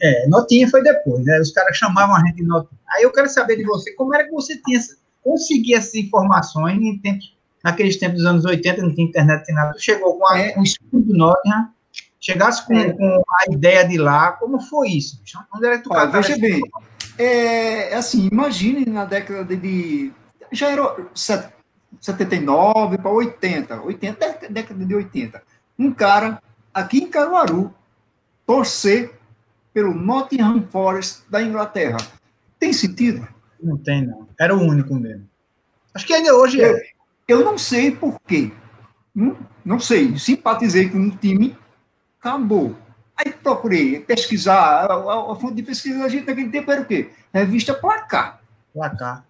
[0.00, 1.40] É, Notinha foi depois, né?
[1.40, 2.78] Os caras chamavam a gente de Notinha.
[2.90, 4.78] Aí eu quero saber de você, como era que você tinha,
[5.24, 9.56] conseguia essas informações em tempos, naqueles tempos dos anos 80, não tinha internet, não tinha
[9.56, 9.72] nada.
[9.72, 10.54] Tu chegou com, a, É.
[10.56, 11.70] o estudo do Nottingham,
[12.20, 12.92] chegasse com, É.
[12.92, 15.20] com a ideia de lá, como foi isso?
[15.52, 16.60] Onde era que tu Olha, veja bem,
[17.18, 20.12] é, assim, imagine na década de.
[20.52, 21.52] Já era set-
[22.00, 25.42] 79 para 80, 80, dé- década de 80.
[25.78, 27.72] Um cara aqui em Caruaru
[28.46, 29.12] torcer
[29.72, 31.98] pelo Nottingham Forest da Inglaterra.
[32.58, 33.26] Tem sentido?
[33.62, 34.28] Não tem, não.
[34.38, 35.28] Era o único mesmo.
[35.94, 36.82] Acho que ainda hoje é.
[37.26, 38.50] Eu não sei por quê.
[39.14, 40.16] Não, não sei.
[40.18, 41.56] Simpatizei com um time,
[42.20, 42.76] acabou.
[43.16, 44.86] Aí procurei pesquisar.
[44.90, 47.10] A, a- a fonte de pesquisa da gente naquele tempo era o quê?
[47.32, 48.40] Revista Placar.
[48.72, 49.24] Placar.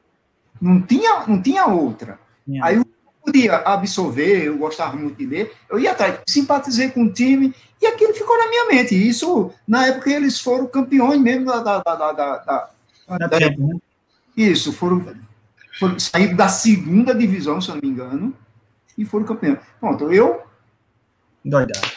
[0.61, 2.19] Não tinha, não tinha outra.
[2.45, 2.65] Tinha.
[2.65, 2.87] Aí eu
[3.25, 7.87] podia absorver, eu gostava muito de ler, eu ia atrás, simpatizei com o time, e
[7.87, 8.95] aquilo ficou na minha mente.
[8.95, 11.61] E Isso, na época, eles foram campeões mesmo da.
[11.61, 12.37] da, da, da,
[13.19, 13.79] da- tempo, né?
[14.37, 15.05] isso, foram,
[15.79, 18.35] foram saíram da segunda divisão, se eu não me engano,
[18.97, 19.59] e foram campeões.
[19.81, 20.43] Pronto, eu
[21.45, 21.89] Doidado.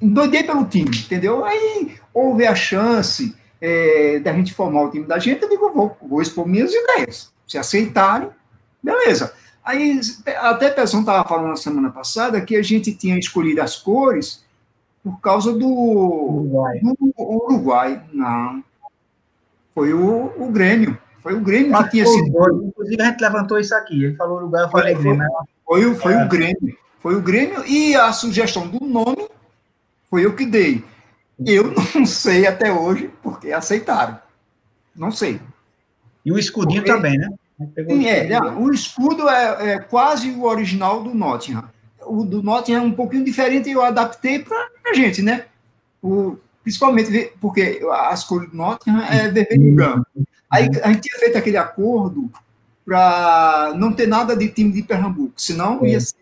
[0.00, 1.44] doidei pelo time, entendeu?
[1.44, 5.96] Aí houve a chance é, da gente formar o time da gente, eu digo, vou,
[6.02, 7.31] vou expor minhas ideias.
[7.52, 8.30] Se aceitarem,
[8.82, 9.34] beleza.
[9.62, 10.00] Aí
[10.40, 14.42] até a pessoa estava falando na semana passada que a gente tinha escolhido as cores
[15.04, 16.80] por causa do, Uruguai.
[16.80, 18.02] do Uruguai.
[18.10, 18.64] Não.
[19.74, 20.96] Foi o, o Grêmio.
[21.22, 22.26] Foi o Grêmio que tinha sido.
[22.64, 24.02] Inclusive, a gente levantou isso aqui.
[24.02, 25.18] Ele falou Uruguai, eu falei Foi- Grêmio.
[25.18, 26.24] mas Foi, o- foi É.
[26.24, 26.78] o Grêmio.
[27.00, 29.28] Foi o Grêmio e a sugestão do nome
[30.08, 30.82] foi eu que dei.
[31.44, 34.18] Eu não sei até hoje porque aceitaram.
[34.96, 35.38] Não sei.
[36.24, 37.28] E o escudinho Porque- também, né?
[37.58, 38.28] Sim, é, escudinho.
[38.28, 41.64] né, o escudo é, é quase o original do Nottingham.
[42.04, 45.46] O do Nottingham é um pouquinho diferente e eu adaptei para a gente, né?
[46.02, 50.06] O, principalmente porque as cores do Nottingham é vermelho e branco.
[50.50, 52.30] Aí a gente tinha feito aquele acordo
[52.84, 56.16] para não ter nada de time de Pernambuco, senão ia ser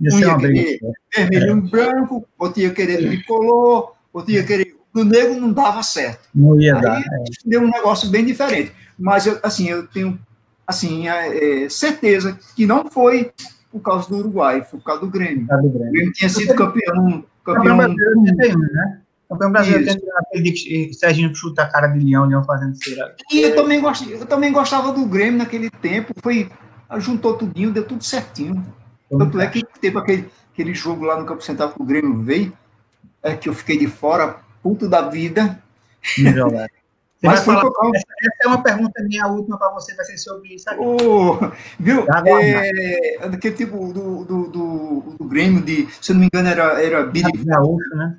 [0.00, 0.80] um ia querer
[1.14, 4.76] vermelho e branco, outro ia querer tricolor, outro ia querer.
[4.94, 6.28] O negro não dava certo.
[6.34, 7.02] Não ia Aí dar.
[7.46, 8.72] deu um negócio bem diferente.
[8.98, 10.18] Mas, eu, assim, eu tenho
[10.66, 13.32] assim, é, é, certeza que não foi
[13.70, 15.46] por causa do Uruguai, foi por causa do Grêmio.
[15.46, 15.92] Tá do O Grêmio.
[15.92, 17.24] Grêmio tinha sido campeão.
[17.44, 19.00] Campeão campeão brasileiro de 81, né?
[19.28, 23.16] Campeão brasileiro tem Serginho chuta a cara de Leão, Leão fazendo cera.
[23.32, 26.12] e eu também, gost, eu também gostava do Grêmio naquele tempo.
[26.22, 26.50] Foi,
[26.98, 28.64] juntou tudinho, deu tudo certinho.
[29.10, 32.52] Tanto é que teve aquele, aquele jogo lá no Campo Central que o Grêmio veio,
[33.22, 35.62] é que eu fiquei de fora, puto da vida.
[37.22, 40.18] Mas vai falar- essa, essa é uma pergunta minha, a última para você, vai ser
[40.18, 40.80] sobre isso aqui.
[40.80, 41.38] O,
[41.78, 42.04] viu?
[42.06, 42.22] Tá.
[42.26, 46.82] É, daquele tipo do, do, do, do Grêmio, de, se eu não me engano, era,
[46.82, 48.18] era Billy Gaúcho, né?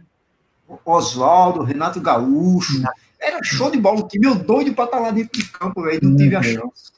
[0.85, 2.81] Oswaldo, Renato Gaúcho.
[3.19, 3.99] Era show de bola.
[4.01, 5.99] O time eu doido para estar lá dentro de campo, velho.
[6.03, 6.43] Não tive a Uhum.
[6.43, 6.91] chance.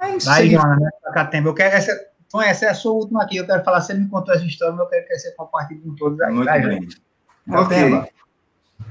[0.00, 0.50] É isso Aí, aí.
[0.50, 0.90] Joana, né?
[1.12, 1.48] Catemba.
[1.48, 3.36] Eu quero essa, então, essa é a sua última aqui.
[3.38, 5.94] Eu quero falar, você me contou essa história, mas eu quero que você compartilhe com
[5.94, 6.32] todos aí.
[6.32, 6.88] Muito Vai, bem.
[7.48, 7.62] Ok.
[7.62, 8.08] Catema,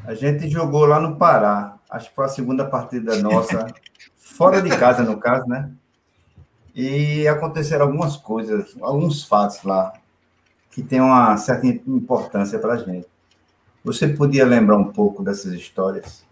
[0.06, 1.77] a gente jogou lá no Pará.
[1.90, 3.68] Acho que foi a segunda partida nossa,
[4.16, 5.72] fora de casa, no caso, né?
[6.76, 9.94] E aconteceram algumas coisas, alguns fatos lá,
[10.72, 13.08] que têm uma certa importância para a gente.
[13.84, 16.26] Você podia lembrar um pouco dessas histórias?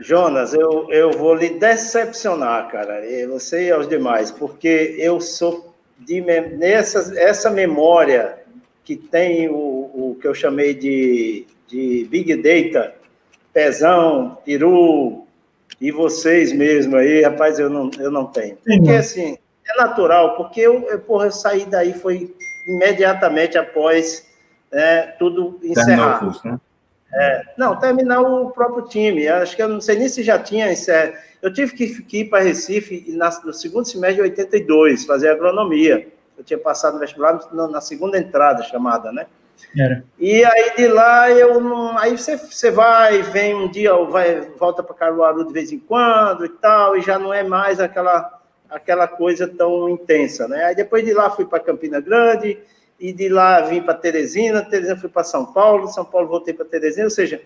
[0.00, 5.74] Jonas, eu, eu vou lhe decepcionar, cara, e você e aos demais, porque eu sou
[5.98, 8.38] de nessa essa memória
[8.84, 12.94] que tem o, o que eu chamei de, de Big Data,
[13.56, 15.24] Pezão, Peru
[15.80, 18.54] e vocês mesmo aí, rapaz, eu não, eu não tenho.
[18.56, 18.96] Porque Sim.
[18.96, 22.36] assim, é natural, porque eu, eu, porra, eu saí daí foi
[22.68, 24.26] imediatamente após
[24.70, 26.18] né, tudo Terminou o encerrar.
[26.18, 26.60] curso, né?
[27.14, 29.26] É, não, terminar o próprio time.
[29.26, 30.66] Acho que eu não sei nem se já tinha.
[30.70, 35.30] É, eu tive que, que ir para Recife na, no segundo semestre de 82, fazer
[35.30, 36.06] agronomia.
[36.36, 39.24] Eu tinha passado no vestibular na, na segunda entrada chamada, né?
[39.78, 40.04] Era.
[40.18, 41.98] E aí de lá eu não.
[41.98, 46.44] Aí você, você vai, vem um dia, vai, volta para Caruaru de vez em quando
[46.44, 48.40] e tal, e já não é mais aquela,
[48.70, 50.64] aquela coisa tão intensa, né?
[50.64, 52.58] Aí depois de lá fui para Campina Grande,
[52.98, 56.64] e de lá vim para Teresina, Teresina fui para São Paulo, São Paulo voltei para
[56.64, 57.42] Teresina, ou seja,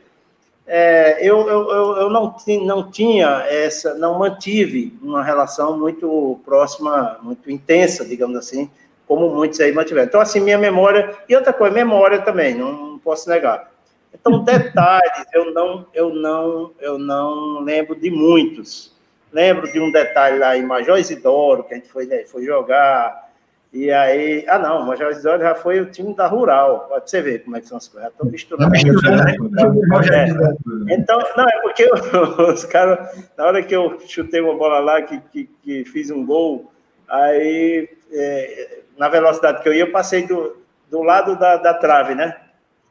[0.67, 7.51] é, eu, eu, eu não, não tinha essa, não mantive uma relação muito próxima, muito
[7.51, 8.71] intensa, digamos assim,
[9.11, 10.07] como muitos aí mantiveram.
[10.07, 13.69] Então, assim, minha memória, e outra coisa, memória também, não, não posso negar.
[14.15, 18.97] Então, detalhes, eu não, eu não, eu não lembro de muitos.
[19.33, 23.29] Lembro de um detalhe lá em Major Isidoro, que a gente foi, né, foi jogar,
[23.73, 26.87] e aí, ah não, o Major Isidoro já foi o time da Rural.
[26.89, 28.13] Pode você ver como é que são as coisas.
[28.13, 28.77] Estou misturando.
[28.77, 30.95] É.
[30.95, 31.91] Então, não, é porque
[32.49, 36.25] os caras, na hora que eu chutei uma bola lá, que, que, que fiz um
[36.25, 36.71] gol,
[37.09, 40.59] aí é, na velocidade que eu ia, eu passei do,
[40.91, 42.37] do lado da, da trave, né?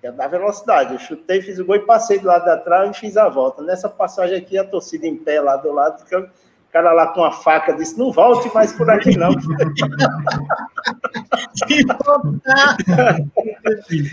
[0.01, 0.93] É da velocidade.
[0.93, 3.61] Eu chutei, fiz o gol e passei do lado da trave e fiz a volta.
[3.61, 7.31] Nessa passagem aqui, a torcida em pé lá do lado, o cara lá com a
[7.31, 9.29] faca disse: Não volte mais por aqui, não.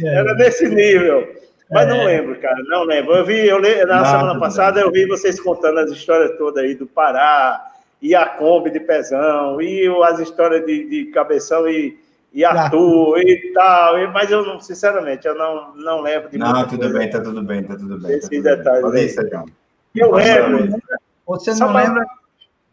[0.04, 1.26] Era desse nível.
[1.70, 2.04] Mas não é.
[2.04, 3.14] lembro, cara, não lembro.
[3.14, 6.86] Eu vi, eu na semana passada, eu vi vocês contando as histórias todas aí do
[6.86, 11.98] Pará, e a Kombi de Pezão, e as histórias de, de Cabeção e,
[12.32, 16.66] e Arthur e tal, e, mas eu não, sinceramente, eu não, não lembro de Não,
[16.66, 18.12] tudo bem, tá tudo bem, tá tudo bem.
[18.12, 19.16] Esses tá detalhes.
[19.16, 19.54] Bem.
[19.94, 20.78] Eu lembro.
[21.26, 22.06] Você não lembra?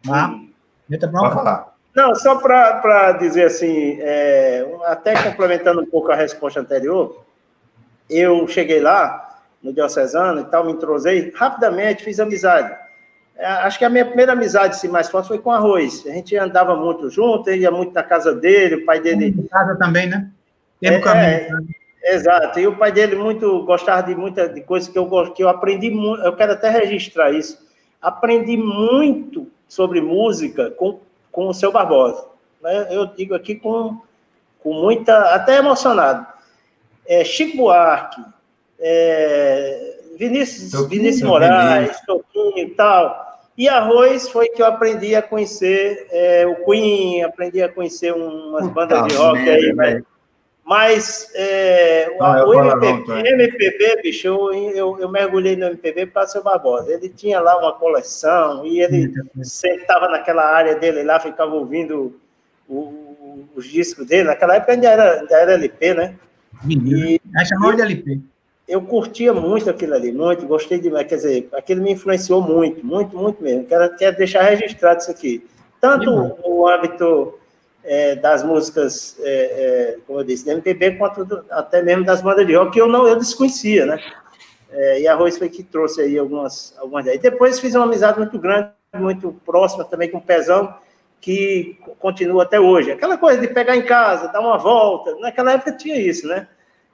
[0.09, 0.39] Ah,
[0.99, 1.73] Pode falar.
[1.95, 7.23] Não, só para dizer assim, é, até complementando um pouco a resposta anterior,
[8.09, 12.75] eu cheguei lá no Diocesano e tal, me entrosei, rapidamente fiz amizade.
[13.37, 16.05] É, acho que a minha primeira amizade assim, mais forte foi com arroz.
[16.05, 19.27] A gente andava muito junto, ia muito na casa dele, o pai dele.
[19.27, 20.29] Em casa também, né?
[20.79, 21.67] Tempo é, caminho.
[22.03, 22.59] É, exato.
[22.59, 25.89] E o pai dele muito gostava de muita de coisa que eu que eu aprendi
[25.89, 26.23] muito.
[26.23, 27.57] Eu quero até registrar isso.
[28.01, 30.99] Aprendi muito sobre música com,
[31.31, 32.25] com o seu Barbosa.
[32.61, 32.87] Né?
[32.91, 33.99] Eu digo aqui com,
[34.59, 36.25] com muita, até emocionado.
[37.05, 38.21] É, Chico Buarque,
[38.79, 43.33] é, Vinícius, Toquinho, Vinícius Moraes, Toquinho e tal.
[43.57, 48.63] E arroz foi que eu aprendi a conhecer é, o Queen, aprendi a conhecer umas
[48.63, 50.05] Puta bandas de rock merda, aí, velho.
[50.65, 56.25] Mas é, Não, o MPB, não, MPB, bicho, eu, eu, eu, mergulhei no MPB para
[56.25, 56.93] seu Barbosa.
[56.93, 62.17] Ele tinha lá uma coleção e ele sentava naquela área dele lá, ficava ouvindo
[62.67, 64.23] o, os discos dele.
[64.23, 66.15] Naquela época ainda era, ainda era LP, né?
[66.67, 68.21] E, Aí chamou de LP
[68.67, 73.15] eu curtia muito aquilo ali, muito, gostei demais, quer dizer, aquilo me influenciou muito, muito,
[73.17, 73.65] muito mesmo.
[73.65, 75.45] Quero, quero deixar registrado isso aqui.
[75.81, 77.37] Tanto no âmbito
[77.83, 82.21] é, das músicas, é, é, como eu disse, da MPB, quanto do, até mesmo das
[82.21, 83.99] bandas de rock, que eu não eu desconhecia, né?
[84.71, 87.21] É, e a Rose foi que trouxe aí algumas, algumas ideias.
[87.21, 90.73] Depois fiz uma amizade muito grande, muito próxima também com o Pezão,
[91.21, 92.91] que continua até hoje.
[92.91, 96.47] Aquela coisa de pegar em casa, dar uma volta, naquela época tinha isso, né?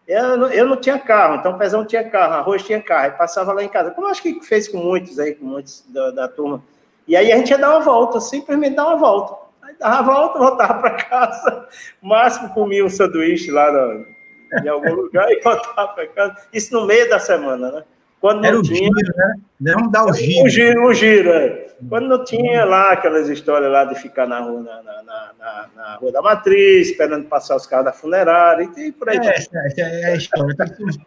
[0.09, 3.11] Eu não, eu não tinha carro, então o Pezão tinha carro, Arroz tinha carro, e
[3.11, 6.27] passava lá em casa, como acho que fez com muitos aí, com muitos da, da
[6.27, 6.63] turma.
[7.07, 9.35] E aí a gente ia dar uma volta, simplesmente dar uma volta.
[9.61, 11.67] Aí dava a volta, voltava para casa,
[12.01, 14.07] o máximo comia um sanduíche lá no,
[14.63, 16.35] em algum lugar e voltava para casa.
[16.51, 17.83] Isso no meio da semana, né?
[18.19, 18.77] Quando não Era tinha.
[18.77, 19.73] Giro, né?
[19.73, 20.45] Vamos dar o giro.
[20.45, 21.69] O giro, o giro, é.
[21.87, 25.95] Quando não tinha lá aquelas histórias lá de ficar na rua, na, na, na, na
[25.95, 29.17] rua da matriz, esperando passar os carros da funerária e, por aí.
[29.17, 30.55] É, essa, essa é a história.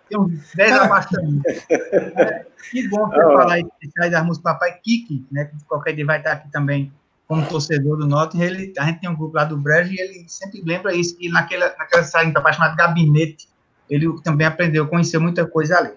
[0.09, 1.43] Tem uns 10 abastamentos.
[2.15, 3.39] É, que bom você oh.
[3.39, 3.65] falar aí
[4.11, 5.47] das músicas Papai Kiki, né?
[5.47, 6.93] Que qualquer dia vai estar aqui também
[7.27, 8.41] como torcedor do Norte.
[8.41, 11.29] Ele, a gente tem um grupo lá do Brejo e ele sempre lembra isso, que
[11.29, 13.49] naquela, naquela salinha chamada Gabinete,
[13.91, 15.93] ele também aprendeu, conheceu muita coisa ali.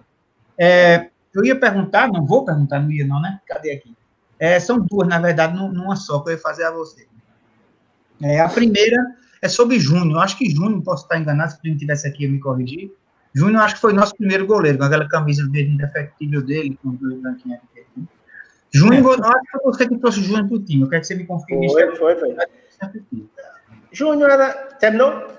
[0.58, 3.40] É, eu ia perguntar, não vou perguntar, não ia não, né?
[3.46, 3.96] Cadê aqui?
[4.40, 7.08] É, são duas, na verdade, numa só que eu ia fazer a você.
[8.22, 8.98] É, a primeira
[9.42, 10.22] é sobre Júnior.
[10.22, 12.92] Acho que Júnior, posso estar enganado, se ele tivesse aqui, eu me corrigir.
[13.34, 17.20] Júnior, acho que foi nosso primeiro goleiro, com aquela camisa verde indefectível dele, com dois
[17.20, 17.86] branquinhos aqui.
[18.72, 19.28] Júnior, é.
[19.28, 20.82] acho que foi você que trouxe o Júnior para o time.
[20.84, 21.70] Eu quero que você me confirme.
[21.70, 22.36] Foi, foi, foi.
[23.92, 24.54] Júnior era.
[24.80, 25.36] Terminou?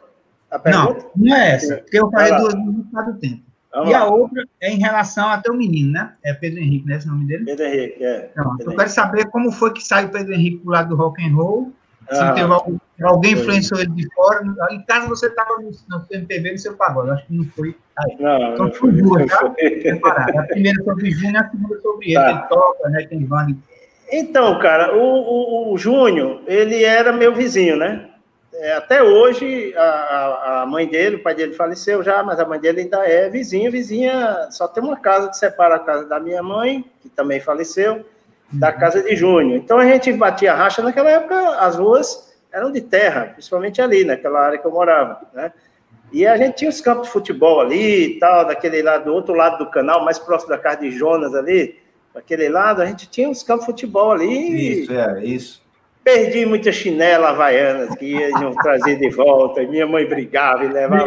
[0.50, 1.06] A pergunta?
[1.16, 3.45] Não, não é essa, porque eu falei duas vezes no do tempo.
[3.76, 4.00] Vamos e lá.
[4.00, 6.14] a outra é em relação até o menino, né?
[6.24, 6.96] É Pedro Henrique, né?
[6.96, 7.44] Esse nome dele?
[7.44, 8.30] Pedro Henrique, é.
[8.32, 10.96] Então, Pedro eu quero saber como foi que saiu o Pedro Henrique pro lado do
[10.96, 11.72] rock and roll.
[12.10, 14.42] Se teve algum Alguém influenciou ele de fora.
[14.70, 17.10] Em casa você estava no, no MPB no seu pagode.
[17.10, 18.16] Acho que não foi aí.
[18.18, 19.44] Não, então foi duas, tá?
[19.44, 22.14] A primeira sobre Júnior, a segunda sobre ele.
[22.14, 22.30] Tá.
[22.30, 23.06] Ele toca, né?
[23.06, 23.58] Tem Vani.
[24.10, 28.08] Então, cara, o, o, o Júnior, ele era meu vizinho, né?
[28.58, 32.58] É, até hoje, a, a, mãe dele, o pai dele faleceu já, mas a mãe
[32.58, 36.42] dele ainda é vizinha, vizinha, só tem uma casa que separa a casa da minha
[36.42, 38.04] mãe, que também faleceu,
[38.50, 38.78] da uhum.
[38.78, 39.58] casa de Júnior.
[39.58, 44.40] Então a gente batia racha, naquela época as ruas eram de terra, principalmente ali, naquela
[44.40, 45.52] área que eu morava, né?
[46.12, 49.34] E a gente tinha os campos de futebol ali e tal, daquele lado, do outro
[49.34, 51.78] lado do canal, mais próximo da casa de Jonas ali,
[52.14, 54.82] daquele lado, a gente tinha os campos de futebol ali.
[54.82, 55.65] Isso, é, isso.
[56.06, 61.04] Perdi muitas chinelas havaianas que iam trazer de volta, e minha mãe brigava e levava.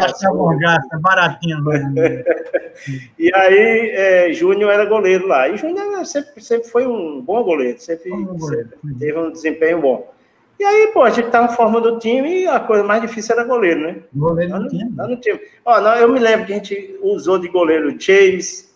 [0.59, 1.63] Gasta, baratinho.
[3.17, 5.47] e aí, é, Júnior era goleiro lá.
[5.47, 8.71] E Júnior sempre, sempre foi um bom goleiro, sempre, bom goleiro.
[8.71, 10.12] sempre teve um desempenho bom.
[10.59, 13.45] E aí, pô, a gente tava formando o time e a coisa mais difícil era
[13.45, 13.95] goleiro, né?
[14.13, 14.91] Goleiro no time.
[15.21, 15.39] time.
[15.63, 18.67] Ó, não, eu me lembro que a gente usou de goleiro Chase,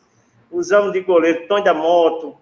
[0.50, 2.38] usamos de goleiro Tony da Moto,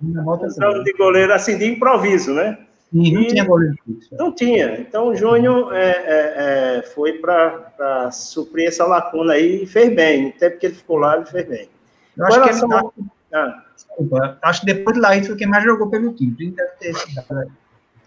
[0.46, 2.60] usamos de goleiro, assim, de improviso, né?
[2.94, 4.16] E não tinha goleiro fixo.
[4.18, 4.80] Não tinha.
[4.80, 10.34] Então, o Júnior é, é, é, foi para suprir essa lacuna aí e fez bem.
[10.36, 11.70] Até porque ele ficou lá, ele fez bem.
[12.18, 13.64] Eu acho, que, ele, ah.
[13.74, 16.54] Desculpa, acho que depois de lá, ele foi quem mais jogou pelo time.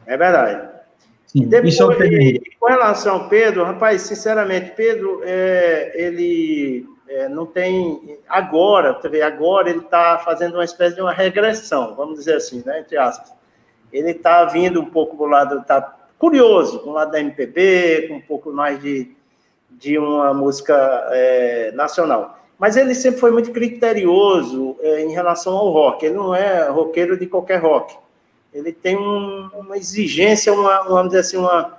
[0.07, 0.69] É verdade.
[1.27, 8.19] Sim, depois, e, com relação ao Pedro, rapaz, sinceramente, Pedro, é, ele é, não tem.
[8.29, 12.99] Agora, agora ele está fazendo uma espécie de uma regressão, vamos dizer assim, né, entre
[12.99, 13.33] aspas
[13.95, 18.15] ele está vindo um pouco do lado, está curioso, com o lado da MPB, com
[18.15, 19.11] um pouco mais de,
[19.71, 20.75] de uma música
[21.13, 22.41] é, nacional.
[22.59, 26.05] Mas ele sempre foi muito criterioso é, em relação ao rock.
[26.05, 27.97] Ele não é roqueiro de qualquer rock.
[28.53, 31.79] Ele tem um, uma exigência, uma, vamos dizer assim, uma,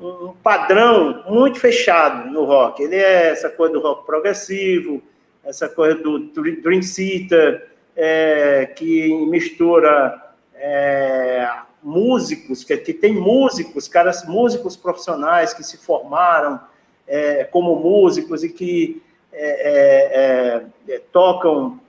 [0.00, 2.82] um padrão muito fechado no rock.
[2.82, 5.02] Ele é essa coisa do rock progressivo,
[5.44, 10.29] essa coisa do Dream Theater, é, que mistura
[10.60, 11.50] é,
[11.82, 16.60] músicos, que, que tem músicos, caras, músicos profissionais que se formaram
[17.08, 21.80] é, como músicos e que é, é, é tocam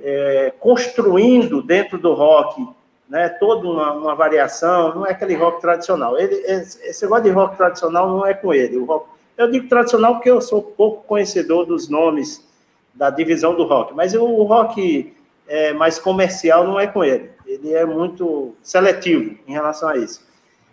[0.00, 2.66] é, construindo dentro do rock
[3.08, 6.16] né, toda uma, uma, variação, não é aquele rock tradicional.
[6.16, 8.78] Ele, esse negócio de rock tradicional não é com ele.
[8.84, 12.48] Rock, eu digo tradicional porque eu sou pouco conhecedor dos nomes
[12.94, 15.12] da divisão do rock, mas o rock
[15.76, 20.24] mais comercial não é com ele ele é muito seletivo em relação a isso.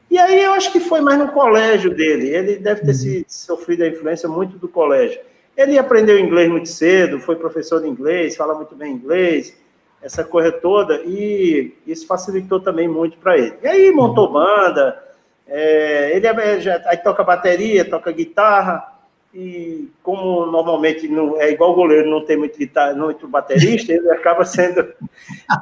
[0.09, 2.29] E aí eu acho que foi mais no colégio dele.
[2.29, 5.19] Ele deve ter se, sofrido a influência muito do colégio.
[5.55, 9.57] Ele aprendeu inglês muito cedo, foi professor de inglês, fala muito bem inglês,
[10.01, 13.55] essa coisa toda, e isso facilitou também muito para ele.
[13.63, 15.03] E aí montou banda,
[15.47, 18.96] é, ele é, já, aí toca bateria, toca guitarra,
[19.33, 24.09] e como normalmente não, é igual o goleiro, não tem muito, guitarra, muito baterista, ele
[24.09, 24.81] acaba sendo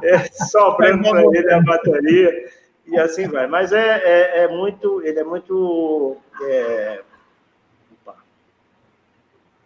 [0.04, 2.49] é, sobrando para ele a bateria
[2.88, 3.47] e assim vai.
[3.47, 6.17] Mas é, é, é muito, ele é muito.
[6.43, 7.01] É...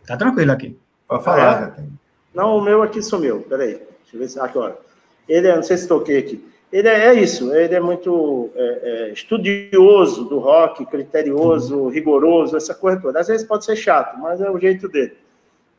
[0.08, 0.80] Tá tranquilo aqui.
[1.08, 1.76] Pode falar.
[1.78, 1.84] É.
[2.34, 3.42] Não, o meu aqui sumiu.
[3.42, 4.78] Peraí, deixa eu ver se agora.
[5.28, 8.80] Ele é, não sei se toquei aqui ele é, é, isso, ele é muito é,
[8.84, 11.90] é, estudioso do rock, criterioso, uhum.
[11.90, 13.20] rigoroso, essa coisa toda.
[13.20, 15.18] Às vezes pode ser chato, mas é o jeito dele.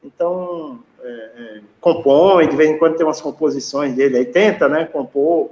[0.02, 4.84] Então, é, é, compõe, de vez em quando tem umas composições dele aí, tenta, né,
[4.84, 5.50] compor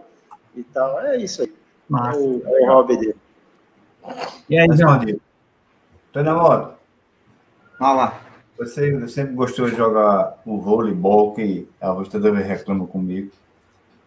[0.56, 1.00] e tal.
[1.02, 1.52] É isso aí.
[1.88, 2.18] Massa.
[2.18, 3.16] É o, é o hobby dele.
[4.50, 5.00] E aí, João?
[6.12, 6.74] Tô na moto.
[7.78, 8.20] Vai lá.
[8.58, 13.30] Você sempre gostou de jogar o voleibol, que a Rosta também reclama comigo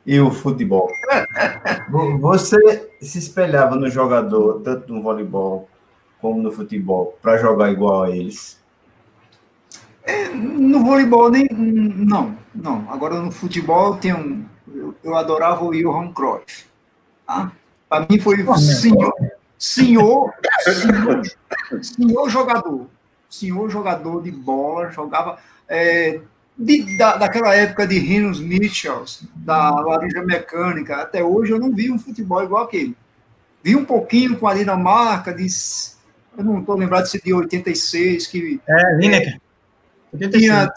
[0.06, 0.90] e o futebol.
[2.20, 5.70] Você se espelhava no jogador, tanto no voleibol
[6.20, 8.62] como no futebol, para jogar igual a eles?
[10.04, 11.48] É, no voleibol, nem.
[11.52, 12.86] Não, não.
[12.90, 16.66] Agora no futebol, tem um, eu, eu adorava o Johan Cruyff.
[17.26, 17.52] Tá?
[17.88, 19.14] Para mim foi o senhor,
[19.58, 20.34] senhor,
[20.64, 21.22] senhor,
[21.82, 22.88] senhor jogador.
[23.30, 25.38] Senhor jogador de bola, jogava.
[25.68, 26.20] É,
[26.62, 31.92] de, da, daquela época de Rinos Mitchells, da Laranja Mecânica, até hoje eu não vi
[31.92, 32.96] um futebol igual aquele.
[33.64, 35.48] Vi um pouquinho com a Dinamarca, de,
[36.38, 38.62] eu não estou lembrado se de 86, que.
[38.68, 39.42] É, Lineker.
[40.14, 40.74] É, tinha, tinha,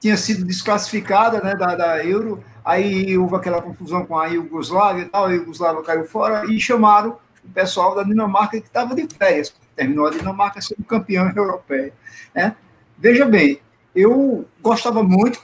[0.00, 5.08] tinha, sido desclassificada né, da, da Euro, aí houve aquela confusão com a Iugoslávia e
[5.08, 9.54] tal, a Iugoslávia caiu fora e chamaram o pessoal da Dinamarca que estava de férias.
[9.76, 11.92] Terminou a Dinamarca sendo campeã europeia.
[12.34, 12.56] Né?
[12.96, 13.60] Veja bem,
[13.98, 15.40] eu gostava muito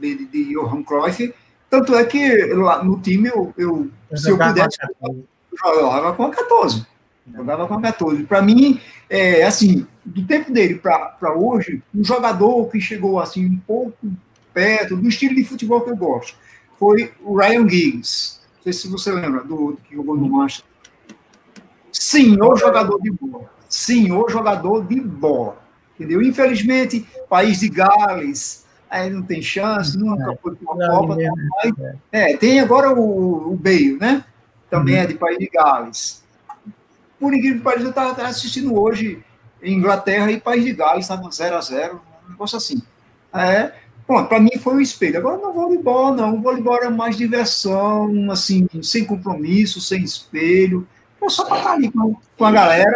[0.00, 1.34] de, de, Johan Cruyff,
[1.70, 5.24] tanto é que lá no time eu, eu, eu se eu pudesse, eu
[5.56, 6.86] jogava com a 14.
[7.34, 8.24] Jogava com a 14.
[8.24, 8.78] Para mim,
[9.08, 13.96] é, assim, do tempo dele para hoje, um jogador que chegou assim um pouco
[14.52, 16.36] perto do estilo de futebol que eu gosto
[16.78, 18.40] foi o Ryan Giggs.
[18.56, 20.66] Não sei se você lembra do, do que jogou no Manchester.
[21.90, 23.50] Senhor jogador de bola.
[23.68, 25.63] Senhor jogador de bola.
[25.94, 26.22] Entendeu?
[26.22, 30.36] Infelizmente, país de Gales, aí não tem chance, nunca é.
[30.36, 31.16] foi para uma Copa.
[31.16, 31.72] Mas,
[32.10, 34.24] é, tem agora o, o Bale, né?
[34.68, 35.02] Também uhum.
[35.02, 36.24] é de país de Gales.
[37.18, 39.22] Por incrível que pareça, eu estava assistindo hoje
[39.62, 42.82] Inglaterra e País de Gales, estava 0 a 0 um negócio assim.
[43.32, 43.72] É,
[44.06, 45.18] Pronto, para mim foi um espelho.
[45.18, 46.34] Agora não voleibol, não.
[46.34, 50.86] O voleibol era mais diversão, assim, sem compromisso, sem espelho.
[51.18, 52.94] Pô, só para estar ali com, com a galera,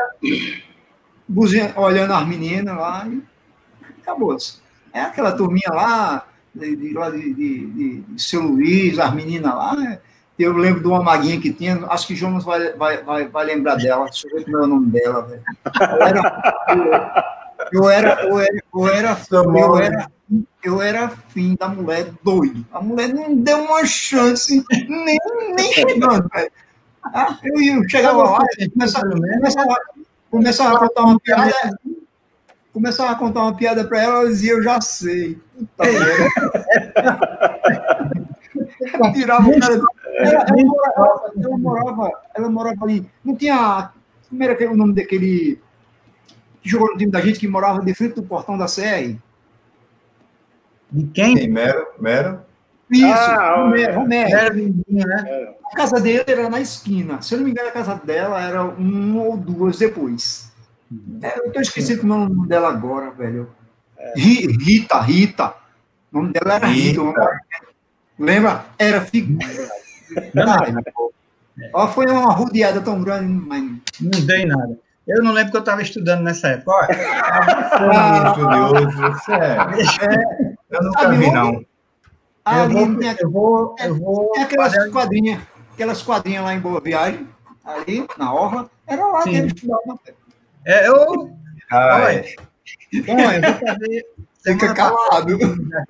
[1.77, 3.23] olhando as meninas lá e
[4.01, 4.37] acabou.
[4.93, 9.77] É aquela turminha lá, de, de, de, de, de seu Luiz, as meninas lá.
[9.77, 9.99] Né?
[10.39, 13.77] Eu lembro de uma maguinha que tinha, acho que Jonas vai, vai, vai, vai lembrar
[13.77, 14.05] dela.
[14.05, 15.43] Deixa eu ver como é o nome dela, velho.
[15.91, 17.39] Eu era.
[17.73, 20.11] Eu era, eu era, eu era, eu era,
[20.63, 22.65] eu era fim da mulher doido.
[22.73, 25.19] A mulher não deu uma chance, nem,
[25.57, 26.53] nem chegando, velho.
[27.05, 28.39] Ah, eu, eu chegava lá,
[28.73, 29.77] começava, começava,
[30.31, 31.79] começava a contar uma piada,
[32.73, 35.39] começava a contar uma piada para ela, ela dizia, eu já sei.
[35.57, 35.85] Puta
[38.95, 39.75] ela tirava o cara.
[39.75, 43.09] Ela, ela, morava, ela, morava, ela morava ali.
[43.25, 43.93] Não tinha.
[44.29, 45.61] Como era o nome daquele
[46.63, 49.17] que jogou no time da gente que morava de frente do portão da CR?
[50.91, 51.37] De quem?
[51.37, 52.41] Sim, Mero, Mero.
[52.91, 54.01] Isso, ah, Romero.
[54.01, 54.75] Romero.
[54.89, 55.55] né?
[55.73, 57.21] A casa dele era na esquina.
[57.21, 60.51] Se eu não me engano, a casa dela era um ou duas depois.
[61.23, 63.51] É, eu tô esquecido o nome dela agora, velho.
[63.99, 64.15] É.
[64.17, 65.55] Rita, Rita.
[66.13, 67.03] O nome dela era Rita.
[67.03, 67.41] Rita.
[68.19, 68.65] Lembra?
[68.79, 69.47] Era figura.
[71.75, 73.63] Ó, foi uma rodeada tão grande, mas...
[74.01, 74.79] Não dei nada.
[75.07, 76.71] Eu não lembro que eu estava estudando nessa época.
[76.71, 79.57] Olha, ah, estudioso, você é.
[80.15, 80.55] é.
[80.71, 81.65] Eu nunca vi, não.
[82.49, 84.33] Ah, eu, vou, tem, eu vou, eu vou.
[84.33, 84.91] Tem aquelas fazer...
[84.91, 85.43] quadrinhas,
[85.75, 87.29] aquelas quadrinhas lá em Boa Viagem,
[87.63, 89.31] ali, na Orla, era lá Sim.
[89.31, 90.01] que eles estudavam.
[90.65, 91.31] É, eu.
[91.71, 92.35] Ah, é.
[93.07, 94.07] Bom, eu vou fazer.
[94.43, 95.39] Fica calado.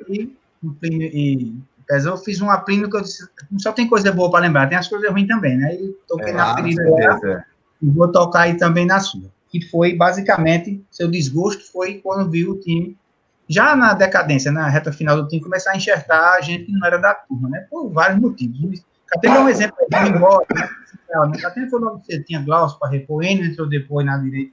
[0.01, 0.37] Aqui,
[0.83, 1.55] e,
[1.89, 3.27] eu fiz uma prima que eu disse,
[3.59, 5.75] só tem coisa boa para lembrar, tem as coisas ruins também, né?
[5.75, 7.47] E toquei é, na ferida
[7.81, 9.31] e vou tocar aí também na sua.
[9.49, 12.97] Que foi, basicamente, seu desgosto foi quando viu o time,
[13.49, 16.87] já na decadência, na reta final do time, começar a enxertar a gente que não
[16.87, 17.67] era da turma, né?
[17.71, 18.85] Por vários motivos.
[19.17, 20.69] Até um exemplo aí, embora, né?
[21.45, 24.53] Até foi logo você tinha Glaucio para repor, entrou depois na direita.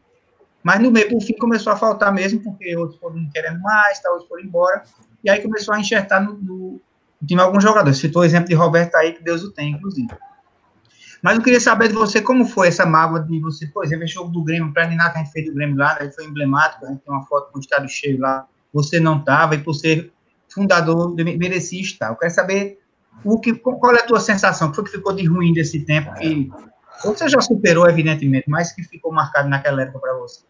[0.64, 4.10] Mas no meio, por fim, começou a faltar mesmo, porque outros foram querendo mais, tá,
[4.10, 4.82] outros foram embora.
[5.24, 6.82] E aí começou a enxertar no, no,
[7.28, 8.00] time alguns jogadores.
[8.00, 10.08] Citou o exemplo de Roberto aí, que Deus o tem, inclusive.
[11.22, 14.08] Mas eu queria saber de você como foi essa mágoa de você, por exemplo, o
[14.08, 17.02] jogo do Grêmio, para que a gente fez do Grêmio lá, foi emblemático, a gente
[17.02, 20.12] tem uma foto com o estádio cheio lá, você não estava, e por ser
[20.54, 22.10] fundador, merecia estar.
[22.10, 22.78] Eu quero saber
[23.24, 25.80] o que, qual é a tua sensação, o que foi que ficou de ruim desse
[25.80, 26.52] tempo, que
[27.02, 30.42] você já superou, evidentemente, mas que ficou marcado naquela época para você.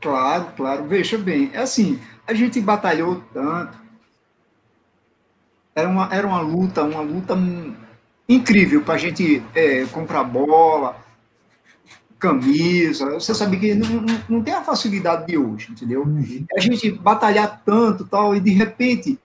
[0.00, 0.86] Claro, claro.
[0.86, 3.78] Veja bem, é assim, a gente batalhou tanto,
[5.74, 7.36] era uma, era uma luta, uma luta
[8.26, 10.96] incrível para a gente é, comprar bola,
[12.20, 13.14] camisa.
[13.14, 16.02] Você sabe que não, não, tem a facilidade de hoje, entendeu?
[16.02, 16.44] Uhum.
[16.54, 19.18] A gente batalhar tanto tal, e de repente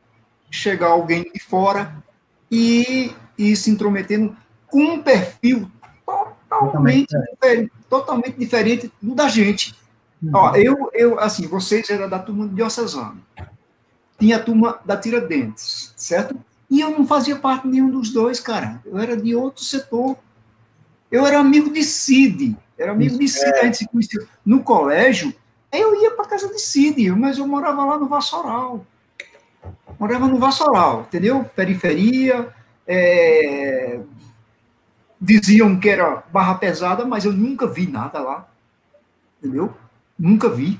[0.49, 2.01] chegar alguém de fora
[2.49, 4.35] e, e se intrometendo
[4.67, 5.69] com um perfil
[6.05, 9.75] totalmente, totalmente, diferente, totalmente diferente do da gente.
[10.23, 10.31] Uhum.
[10.33, 13.21] Ó, eu, eu, assim, vocês eram da turma de diocesano.
[14.17, 16.35] Tinha a turma da Tiradentes, certo?
[16.69, 18.81] E eu não fazia parte de nenhum dos dois, cara.
[18.85, 20.17] Eu era de outro setor.
[21.11, 22.57] Eu era amigo de Cid.
[22.77, 23.53] Era amigo de Cid.
[23.53, 25.33] A gente se conhecia no colégio.
[25.71, 28.85] Eu ia para casa de Cid, mas eu morava lá no Vassoural.
[29.99, 31.43] Morava no Vassoural, entendeu?
[31.55, 32.53] Periferia.
[32.87, 33.99] É...
[35.19, 38.47] Diziam que era barra pesada, mas eu nunca vi nada lá.
[39.39, 39.73] Entendeu?
[40.17, 40.79] Nunca vi.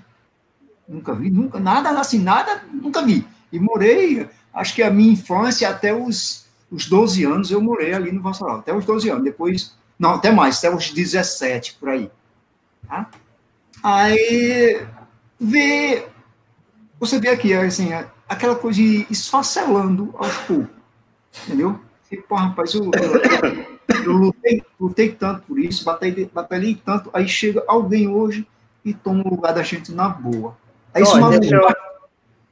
[0.87, 3.25] Nunca vi, nunca, nada assim, nada, nunca vi.
[3.51, 8.11] E morei acho que a minha infância, até os, os 12 anos, eu morei ali
[8.11, 9.23] no Vassoural, até os 12 anos.
[9.23, 12.11] Depois, não, até mais, até os 17, por aí.
[12.87, 13.09] Tá?
[13.83, 14.85] Aí,
[15.39, 16.07] vê,
[16.99, 17.89] você vê aqui, assim,
[18.27, 20.67] aquela coisa de esfacelando aos poucos,
[21.45, 21.79] entendeu?
[22.11, 27.27] E, pô, rapaz, eu, eu, eu lutei, lutei, tanto por isso, batalhei, batalhei tanto, aí
[27.27, 28.47] chega alguém hoje
[28.83, 30.57] e toma o lugar da gente na boa.
[30.93, 31.69] Aí isso Olha, deixa, eu,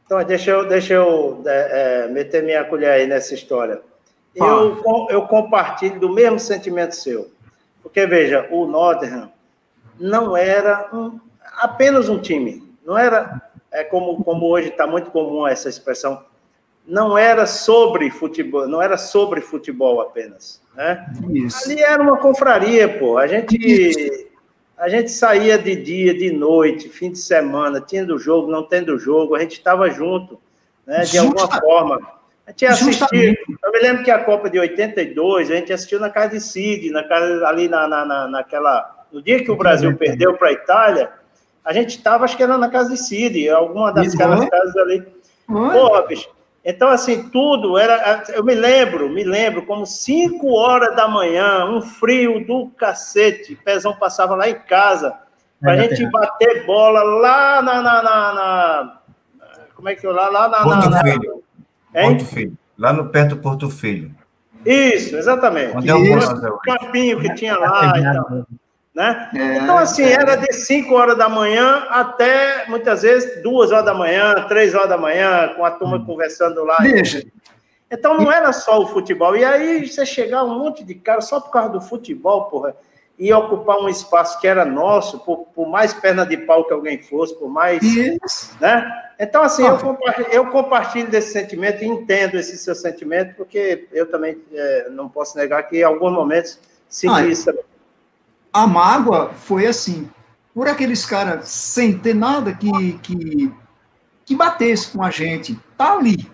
[0.06, 3.82] então, deixa eu, deixa eu é, é, meter minha colher aí nessa história.
[4.36, 7.32] Eu, eu compartilho do mesmo sentimento seu.
[7.82, 9.32] Porque, veja, o Nottingham
[10.00, 11.20] não era um,
[11.58, 12.64] apenas um time.
[12.86, 16.24] Não era, é como, como hoje está muito comum essa expressão,
[16.86, 20.62] não era sobre futebol, não era sobre futebol apenas.
[20.76, 21.06] Né?
[21.30, 21.64] Isso.
[21.64, 23.18] Ali era uma confraria, pô.
[23.18, 24.30] A gente,
[24.78, 29.36] a gente saía de dia, de noite, fim de semana, tendo jogo, não tendo jogo,
[29.36, 30.40] a gente estava junto,
[30.86, 31.04] né?
[31.04, 32.23] De alguma forma.
[32.46, 33.36] A gente assistiu.
[33.64, 36.92] Eu me lembro que a Copa de 82, a gente assistiu na casa de Cid,
[36.92, 39.06] na casa, ali na, na, na, naquela.
[39.12, 41.10] No dia que o Brasil perdeu para a Itália,
[41.64, 45.06] a gente estava, acho que era na casa de Cid, alguma das casas ali.
[45.48, 46.30] Porra, bicho.
[46.66, 48.24] Então, assim, tudo era.
[48.30, 53.56] Eu me lembro, me lembro, como 5 horas da manhã, um frio do cacete.
[53.56, 55.14] Pezão passava lá em casa,
[55.62, 59.02] para a é, gente bater bola lá na, na, na, na,
[59.76, 60.30] Como é que eu lá?
[60.30, 60.64] Lá na.
[60.64, 61.04] Porto na,
[61.94, 62.08] Filho.
[62.08, 62.58] Porto Filho.
[62.78, 64.12] Lá no perto do Porto Filho.
[64.66, 65.78] Isso, exatamente.
[65.78, 68.46] Onde é o campinho que tinha lá e tal.
[68.96, 69.30] Né?
[69.34, 70.14] É, então, assim, é.
[70.14, 74.90] era de 5 horas da manhã até, muitas vezes, 2 horas da manhã, 3 horas
[74.90, 76.06] da manhã, com a turma hum.
[76.06, 76.78] conversando lá.
[76.80, 77.26] Veja.
[77.90, 79.36] Então, não era só o futebol.
[79.36, 82.76] E aí, você chegar um monte de cara só por causa do futebol, porra,
[83.18, 87.02] e ocupar um espaço que era nosso, por, por mais perna de pau que alguém
[87.02, 87.82] fosse, por mais.
[87.82, 88.56] Isso.
[88.60, 88.86] Né?
[89.20, 94.10] Então, assim, eu compartilho, eu compartilho, desse sentimento e entendo esse seu sentimento, porque eu
[94.10, 96.60] também é, não posso negar que, em alguns momentos,
[96.90, 97.52] senti ah, isso
[98.54, 100.08] a mágoa foi assim,
[100.54, 103.52] por aqueles caras sem ter nada que, que,
[104.24, 106.32] que batesse com a gente, tá ali,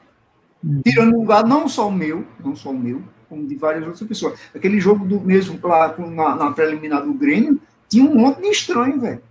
[0.84, 4.38] tirando lugar não só o meu, não só o meu, como de várias outras pessoas.
[4.54, 9.00] Aquele jogo do mesmo lá na, na preliminar do Grêmio, tinha um monte de estranho,
[9.00, 9.22] velho.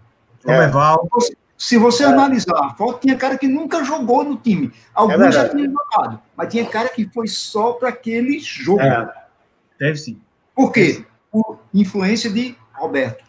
[0.47, 0.71] É.
[1.59, 2.07] Se você é.
[2.07, 4.73] analisar a foto, tinha cara que nunca jogou no time.
[4.95, 8.81] Alguns é já tinham jogado, mas tinha cara que foi só para aquele jogo.
[8.81, 9.13] É.
[9.77, 10.21] Deve sim.
[10.55, 11.05] Por quê?
[11.33, 13.25] Por influência de Roberto,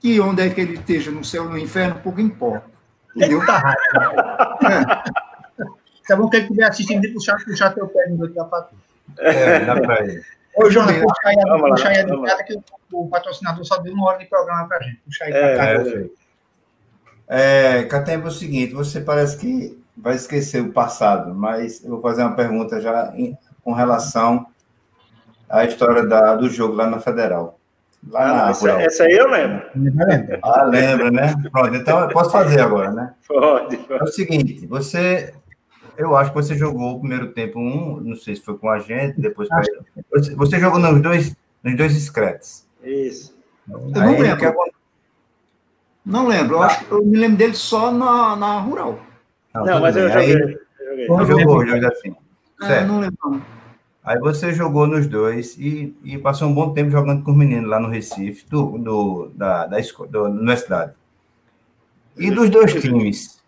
[0.00, 2.68] que onde é que ele esteja, no céu ou no inferno, pouco importa.
[3.14, 3.44] Entendeu?
[3.46, 3.74] Tá
[6.08, 6.12] é.
[6.12, 8.80] é bom que ele estiver assistindo e puxar, puxar teu pé no meio da fatura.
[9.18, 10.24] É, dá pra ir.
[10.56, 12.62] Ô, Jonas, puxa aí, vamos puxa aí a educada que o,
[12.92, 14.96] o, patrocinador só deu uma hora de programa pra gente.
[15.04, 15.70] Puxa aí é, pra cá.
[15.72, 16.10] É,
[17.32, 22.00] é, Catempo, é o seguinte, você parece que vai esquecer o passado, mas eu vou
[22.00, 24.46] fazer uma pergunta já em, com relação
[25.48, 27.56] à história da, do jogo lá na Federal.
[28.08, 29.62] Lá ah, na essa, essa, aí eu lembro.
[30.42, 31.32] Ah, lembra, né?
[31.52, 33.14] Pronto, então eu posso fazer agora, né?
[33.28, 34.00] Pode, pode.
[34.00, 35.32] É o seguinte, você.
[35.96, 38.80] Eu acho que você jogou o primeiro tempo um, não sei se foi com a
[38.80, 39.48] gente, depois.
[40.10, 42.64] Você, você jogou nos dois, nos dois discretos.
[42.82, 43.36] Isso.
[43.70, 44.36] Eu não lembro.
[44.38, 44.54] Quer...
[46.04, 48.98] Não lembro, eu, acho, eu me lembro dele só na, na rural.
[49.54, 50.04] Não, não mas bem.
[50.04, 50.36] eu joguei.
[50.36, 50.58] Aí,
[51.08, 51.44] eu joguei.
[51.44, 52.14] Jogou, jogou assim.
[52.62, 53.42] É, não lembro.
[54.02, 57.68] Aí você jogou nos dois e, e, passou um bom tempo jogando com os meninos
[57.68, 60.94] lá no Recife, do, do, da, da, escola, da universidade.
[62.16, 63.38] E dos dois times,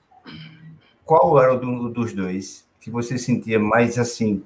[1.04, 4.42] qual era o do, dos dois que você sentia mais assim,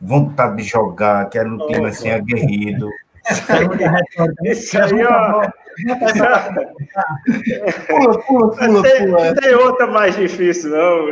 [0.00, 2.88] vontade de jogar, que era um time assim aguerrido?
[4.44, 5.50] Isso aí, ó.
[7.86, 9.34] Pula, pula, pula, tem, pula.
[9.34, 11.10] Tem outra mais difícil, não.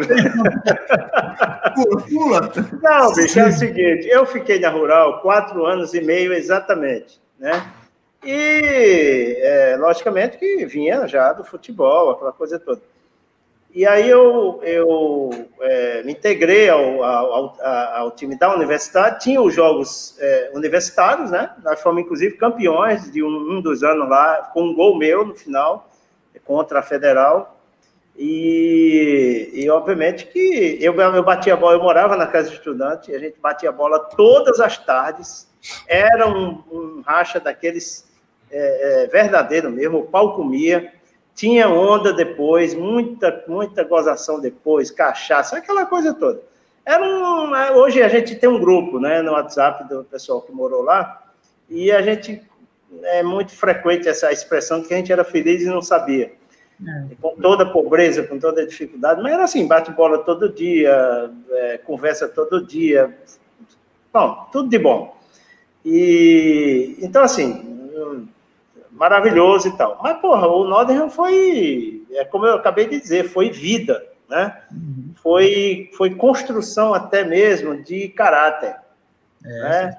[1.75, 2.53] pula, pula.
[2.83, 7.64] Não, bicho, é o seguinte, eu fiquei na Rural quatro anos e meio exatamente, né?
[8.25, 12.81] E, é, logicamente, que vinha já do futebol, aquela coisa toda.
[13.77, 15.29] E aí eu, eu
[15.61, 21.55] é, me integrei ao, ao, ao, time da universidade, tinha os jogos é, universitários, né?
[21.62, 25.35] Nós fomos, inclusive, campeões de um, um, dos anos lá, com um gol meu no
[25.35, 25.91] final,
[26.43, 27.61] contra a Federal.
[28.16, 33.14] E, e obviamente que eu, eu batia a bola, eu morava na casa de estudante,
[33.14, 35.47] a gente batia a bola todas as tardes,
[35.87, 38.11] era um, um racha daqueles
[38.51, 40.95] é, é verdadeiro mesmo, o pau comia
[41.37, 46.41] tinha onda depois, muita, muita gozação depois, cachaça, aquela coisa toda.
[46.84, 50.51] Era um, é, hoje a gente tem um grupo né, no WhatsApp do pessoal que
[50.51, 51.30] morou lá,
[51.68, 52.43] e a gente
[53.03, 56.32] é muito frequente essa expressão que a gente era feliz e não sabia.
[56.87, 57.14] É.
[57.20, 61.30] Com toda a pobreza, com toda a dificuldade, mas era assim, bate bola todo dia,
[61.51, 63.14] é, conversa todo dia,
[64.12, 65.14] bom, tudo de bom.
[65.84, 67.76] E então assim,
[68.97, 69.99] maravilhoso e tal.
[70.03, 74.57] Mas, porra, o Nottingham foi, é como eu acabei de dizer, foi vida, né?
[74.72, 75.12] Uhum.
[75.22, 78.74] Foi, foi construção até mesmo de caráter.
[79.44, 79.99] É, né?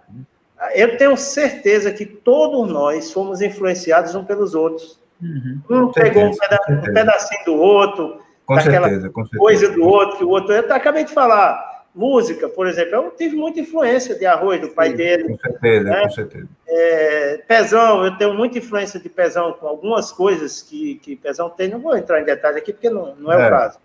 [0.74, 5.00] Eu tenho certeza que todos nós fomos influenciados uns pelos outros.
[5.22, 5.62] Uhum.
[5.70, 10.18] Um pegou um, peda um, pedacinho do outro, com daquela certeza, com coisa do outro,
[10.18, 10.54] que o outro.
[10.54, 14.92] Eu acabei de falar, música, por exemplo, eu tive muita influência de Arroz, do pai
[14.92, 15.24] Sim, dele.
[15.30, 16.02] Com certeza, né?
[16.04, 16.48] com certeza.
[16.68, 21.70] É, Pezão, eu tenho muita influência de Pezão com algumas coisas que, que Pezão tem,
[21.70, 23.48] não vou entrar em detalhe aqui, porque não, não é, é.
[23.48, 23.80] o caso.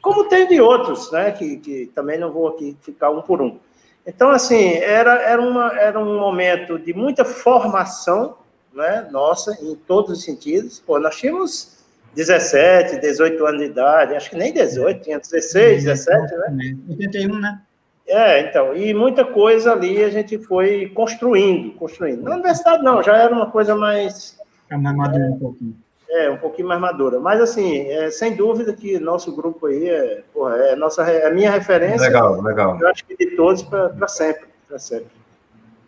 [0.00, 3.60] Como tem de outros, né, que, que também não vou aqui ficar um por um.
[4.04, 8.36] Então, assim, era, era, uma, era um momento de muita formação,
[8.74, 10.80] né, nossa, em todos os sentidos.
[10.80, 11.71] Pô, nós tínhamos
[12.14, 16.76] 17, 18 anos de idade, acho que nem 18, tinha 16, 17, né?
[16.88, 17.60] 81, né?
[18.06, 22.22] É, então, e muita coisa ali a gente foi construindo, construindo.
[22.22, 24.38] Na universidade não, já era uma coisa mais...
[24.70, 25.76] É mais madura um pouquinho.
[26.10, 27.18] É, um pouquinho mais madura.
[27.18, 31.30] Mas, assim, é, sem dúvida que nosso grupo aí é, porra, é, nossa, é a
[31.30, 32.06] minha referência.
[32.06, 32.78] Legal, legal.
[32.78, 35.21] Eu acho que de todos para sempre, para sempre.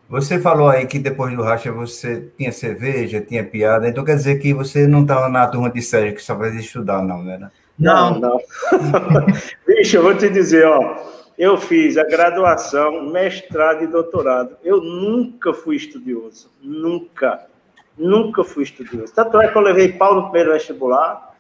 [0.09, 4.39] Você falou aí que depois do racha você tinha cerveja, tinha piada, então quer dizer
[4.39, 7.51] que você não estava na turma de Sérgio que só fazia estudar, não, né?
[7.79, 8.39] Não, não.
[9.67, 10.97] Bicho, eu vou te dizer, ó,
[11.39, 14.57] eu fiz a graduação, mestrado e doutorado.
[14.63, 17.47] Eu nunca fui estudioso, nunca,
[17.99, 19.13] nunca fui estudioso.
[19.13, 21.35] Tanto é que eu levei pau no primeiro vestibular,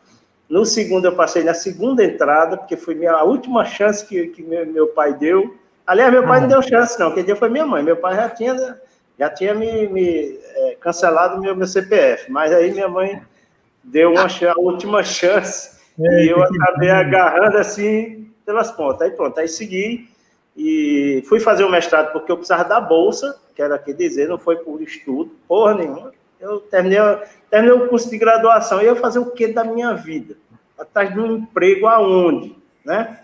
[0.48, 4.42] no segundo eu passei na segunda entrada, porque foi minha, a última chance que, que
[4.42, 5.54] meu, meu pai deu,
[5.86, 7.12] Aliás, meu pai não deu chance, não.
[7.12, 7.82] Quem deu foi minha mãe.
[7.82, 8.80] Meu pai já tinha,
[9.18, 12.30] já tinha me, me é, cancelado meu, meu CPF.
[12.30, 13.22] Mas aí minha mãe
[13.82, 19.02] deu uma a última chance é, e eu acabei agarrando assim pelas pontas.
[19.02, 20.08] Aí pronto, aí segui
[20.56, 24.56] e fui fazer o mestrado porque eu precisava da bolsa, quero aqui dizer, não foi
[24.56, 26.12] por estudo, porra nenhuma.
[26.40, 26.98] Eu terminei,
[27.50, 30.36] terminei o curso de graduação e ia fazer o que da minha vida?
[30.78, 33.20] Atrás de um emprego aonde, né?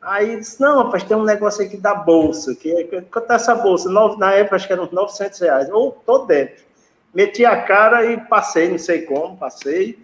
[0.00, 3.54] Aí disse, não, rapaz, tem um negócio aqui da bolsa, que é, quanto é essa
[3.54, 3.90] bolsa?
[4.16, 5.70] na época, acho que eram 900 reais.
[5.70, 6.64] Ou tô dentro.
[7.12, 9.98] Meti a cara e passei, não sei como, passei.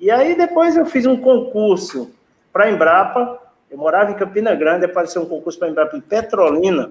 [0.00, 2.10] E aí depois eu fiz um concurso
[2.52, 3.38] para a Embrapa.
[3.70, 6.90] Eu morava em Campina Grande, apareceu um concurso para a Embrapa em Petrolina.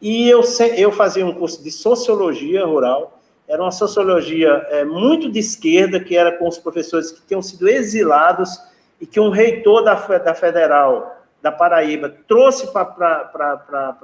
[0.00, 0.42] E eu,
[0.76, 3.18] eu fazia um curso de Sociologia Rural.
[3.46, 7.68] Era uma sociologia é, muito de esquerda, que era com os professores que tinham sido
[7.68, 8.60] exilados
[9.00, 13.30] e que um reitor da, da Federal da Paraíba, trouxe para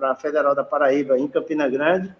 [0.02, 2.14] a Federal da Paraíba, em Campina Grande,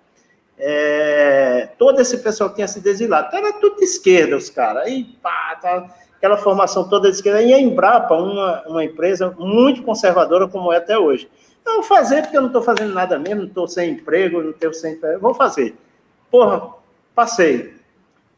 [0.59, 3.29] é, todo esse pessoal que tinha se exilado.
[3.29, 4.85] Então, era tudo de esquerda, os caras.
[4.85, 5.87] Aí, pá, tá,
[6.17, 7.43] aquela formação toda de esquerda.
[7.43, 11.29] E a Embrapa, uma, uma empresa muito conservadora, como é até hoje.
[11.65, 14.53] Eu vou fazer, porque eu não estou fazendo nada mesmo, não estou sem emprego, não
[14.53, 14.99] tenho sem.
[15.21, 15.75] Vou fazer.
[16.31, 16.71] Porra,
[17.15, 17.75] passei.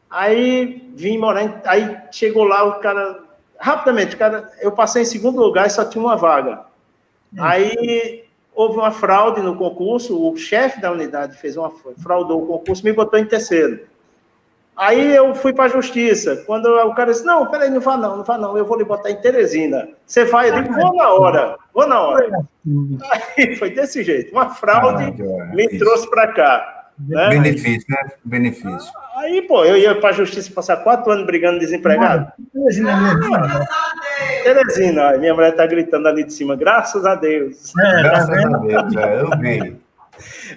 [0.09, 3.19] Aí vim morar, aí chegou lá o cara,
[3.59, 6.65] rapidamente, cara, eu passei em segundo lugar e só tinha uma vaga.
[7.33, 7.43] Hum.
[7.43, 11.71] Aí houve uma fraude no concurso, o chefe da unidade fez uma
[12.01, 13.87] fraudou o concurso, me botou em terceiro.
[14.79, 16.37] Aí eu fui para a justiça.
[16.45, 18.85] Quando o cara disse: Não, peraí, não vá não, não vá não, eu vou lhe
[18.85, 19.89] botar em Teresina.
[20.05, 20.49] Você vai?
[20.49, 22.47] Eu digo: Vou na hora, vou na hora.
[23.37, 24.31] Aí foi desse jeito.
[24.31, 26.78] Uma fraude ah, me trouxe para cá.
[27.07, 27.29] Né?
[27.29, 28.11] Benefício, né?
[28.23, 28.91] Benefício.
[29.15, 32.31] Aí, pô, eu ia para a justiça passar quatro anos brigando desempregado.
[34.43, 37.73] Teresina, minha mulher está gritando ali de cima, graças a Deus.
[37.77, 39.77] É, graças tá a Deus, é, eu vi.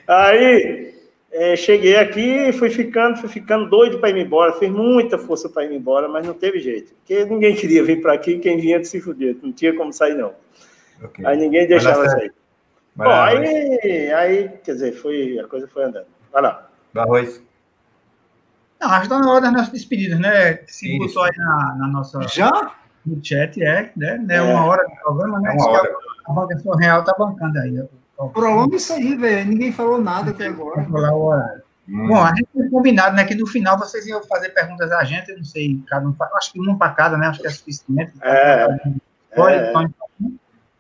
[0.09, 0.95] Aí,
[1.33, 5.65] é, cheguei aqui, fui ficando, fui ficando doido para ir embora, fiz muita força para
[5.65, 8.89] ir embora, mas não teve jeito, porque ninguém queria vir para aqui, quem vinha de
[8.89, 10.35] se fuder, não tinha como sair, não.
[11.05, 11.25] Okay.
[11.25, 12.33] Aí ninguém deixava sair.
[12.95, 16.12] Bom, aí, aí, quer dizer, foi, a coisa foi andando.
[16.33, 16.69] Vai lá.
[16.97, 17.43] Arroz.
[18.81, 20.59] Não, acho que está na hora das nossas despedidas, né?
[20.67, 21.07] Se Isso.
[21.07, 22.21] botou aí na, na, nossa.
[22.23, 22.75] Já?
[23.07, 24.25] No chat, é, né?
[24.29, 24.43] É.
[24.43, 25.51] Uma hora de programa, né?
[25.51, 25.95] É uma hora.
[26.27, 27.85] A Bancação Real está bancando aí.
[28.33, 29.51] Prolonga isso aí, velho.
[29.51, 30.85] Ninguém falou nada até agora.
[30.85, 31.63] Falar o horário.
[31.89, 32.09] Hum.
[32.09, 33.25] Bom, a gente tinha combinado, né?
[33.25, 36.53] Que no final vocês iam fazer perguntas a gente, eu não sei, cada um, acho
[36.53, 37.27] que um para cada, né?
[37.27, 38.13] Acho que é suficiente.
[38.23, 38.69] É.
[39.35, 39.73] Pode, é.
[39.73, 39.93] pode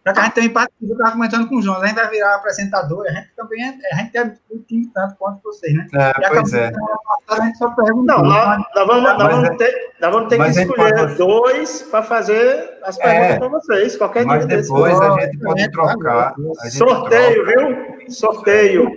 [0.04, 2.10] já que a gente também participa, eu estava comentando com o João, a gente vai
[2.10, 5.86] virar apresentador, a gente também é, a gente é do time tanto quanto vocês, né?
[5.94, 6.72] É, e pois é.
[6.72, 8.04] Passada, a gente só perguntou.
[8.04, 11.14] Não, nós, nós, vamos, nós, vamos é- ter, nós vamos ter que escolher pode...
[11.14, 15.04] dois para fazer as perguntas é, para vocês, qualquer Mas depois desse.
[15.04, 16.34] a gente pode trocar.
[16.64, 17.60] Gente sorteio, troca.
[17.60, 18.10] viu?
[18.10, 18.90] Sorteio.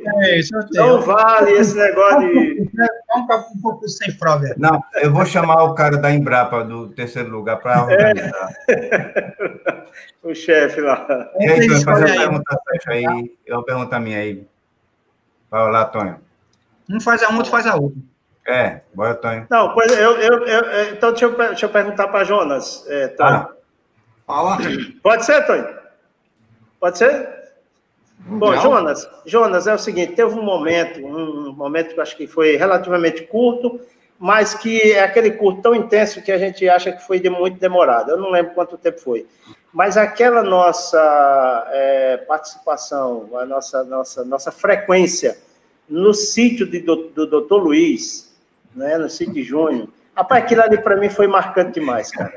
[0.43, 0.87] sorteio.
[0.87, 2.69] Não vale esse negócio de.
[3.15, 4.53] Vamos um pouco sem fraude.
[4.57, 8.49] Não, eu vou chamar o cara da Embrapa do terceiro lugar para organizar.
[8.67, 9.83] É.
[10.23, 10.94] o chefe lá.
[11.39, 14.47] E aí, Tonho, fazer uma pergunta aí, eu pergunta a minha aí.
[15.49, 16.19] Vai lá, Tonho.
[16.89, 17.97] Um faz a um, outro faz a outra.
[18.47, 19.47] É, bora, Tonho.
[19.49, 23.29] Não, pois eu, eu, eu então deixa eu, deixa eu perguntar para Jonas, é, Tonho.
[23.29, 23.51] Ah.
[24.25, 24.57] Fala.
[25.03, 25.67] Pode ser, Tonho?
[26.79, 27.35] Pode ser?
[28.19, 28.61] Bom, Não.
[28.61, 32.55] Jonas, Jonas, é o seguinte, teve um momento, um momento que eu acho que foi
[32.55, 33.79] relativamente curto,
[34.17, 37.59] mas que é aquele curto tão intenso que a gente acha que foi de muito
[37.59, 38.11] demorado.
[38.11, 39.27] Eu não lembro quanto tempo foi.
[39.75, 45.37] Mas aquela nossa é, participação, a nossa, nossa, nossa frequência
[45.89, 48.33] no sítio de, do, do doutor Luiz,
[48.73, 52.31] né, no sítio de Junho, rapaz, aquilo ali para mim foi marcante demais, cara.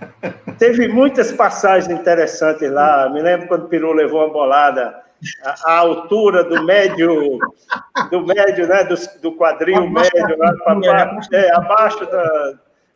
[0.58, 3.10] Teve muitas passagens interessantes lá.
[3.10, 4.98] Me lembro quando o Peru levou uma bolada
[5.44, 7.38] a, a, altura do médio,
[8.10, 12.54] do médio, né, do, do quadril médio, lá, pra, é, abaixo da,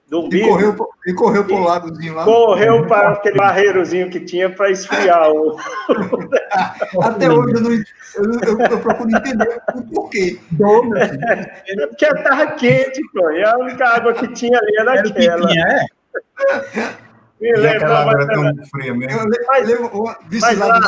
[0.08, 0.46] do umbigo.
[0.46, 0.76] E correu,
[1.06, 2.24] e correu para o lagozinho lá.
[2.24, 5.56] Correu para aquele barreirozinho que tinha para esfriar o.
[7.02, 10.38] Até hoje eu, não, eu, eu, eu procuro entender o porquê.
[11.66, 15.48] É porque estava quente, pô, e a única água que tinha ali era, era aquela.
[15.48, 15.86] Tinha, é?
[17.40, 19.18] Me lembro, mas, tão fria mesmo.
[19.18, 20.04] Eu lembro,
[20.40, 20.78] mas lá,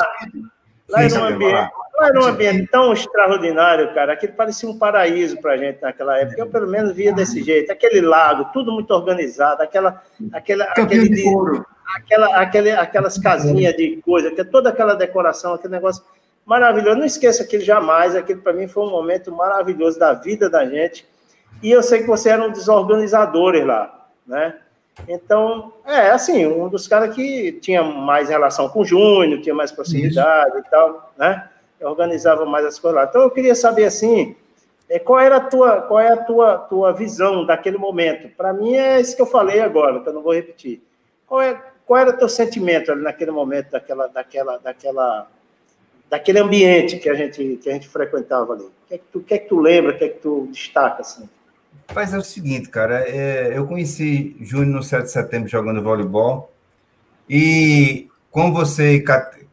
[0.89, 1.71] lá era um ambiente.
[1.97, 4.15] Não era um ambiente tão extraordinário, cara.
[4.15, 6.41] Aquilo parecia um paraíso para a gente naquela época.
[6.41, 7.71] Eu, pelo menos, via desse jeito.
[7.71, 11.25] Aquele lago, tudo muito organizado, aquela, aquela, aquele, de
[11.95, 16.03] aquela, aquele, aquelas casinhas de coisa, que toda aquela decoração, aquele negócio
[16.45, 16.99] maravilhoso.
[16.99, 18.17] Não esqueça aquilo jamais.
[18.17, 21.07] Aquilo, para mim, foi um momento maravilhoso da vida da gente.
[21.63, 24.57] E eu sei que você era um dos organizadores lá, né?
[25.09, 29.73] Então, é assim, um dos caras que tinha mais relação com o Júnior, tinha mais
[29.73, 30.67] proximidade Isso.
[30.67, 31.49] e tal, né?
[31.89, 33.07] Organizava mais as coisas lá.
[33.09, 34.35] Então eu queria saber assim,
[34.89, 38.29] é, qual era a tua, qual é a tua, tua visão daquele momento?
[38.37, 40.83] Para mim é isso que eu falei agora, que eu não vou repetir.
[41.27, 45.29] Qual é, qual era o teu sentimento ali naquele momento daquela, daquela, daquela,
[46.09, 48.65] daquele ambiente que a gente que a gente frequentava ali?
[48.65, 49.93] O que é que tu, que é que tu lembra?
[49.93, 51.29] O que é que tu destaca assim?
[51.95, 56.51] Mas é o seguinte, cara, é, eu conheci Júnior no 7 de setembro jogando voleibol
[57.29, 59.03] e como você,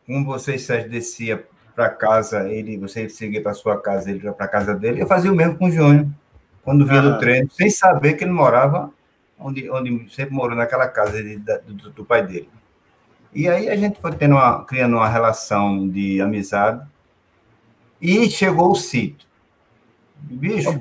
[0.06, 1.46] como você Sérgio, descia
[1.82, 5.02] para casa, ele, você seguia para sua casa, ele ia para casa dele.
[5.02, 6.08] Eu fazia o mesmo com o Júnior,
[6.64, 8.92] quando vinha do treino, sem saber que ele morava
[9.40, 12.50] onde, onde sempre morou, naquela casa de, do, do, pai dele.
[13.34, 16.86] E aí a gente foi tendo uma, criando uma relação de amizade
[18.00, 19.28] e chegou o sítio.
[20.20, 20.80] Bicho, o,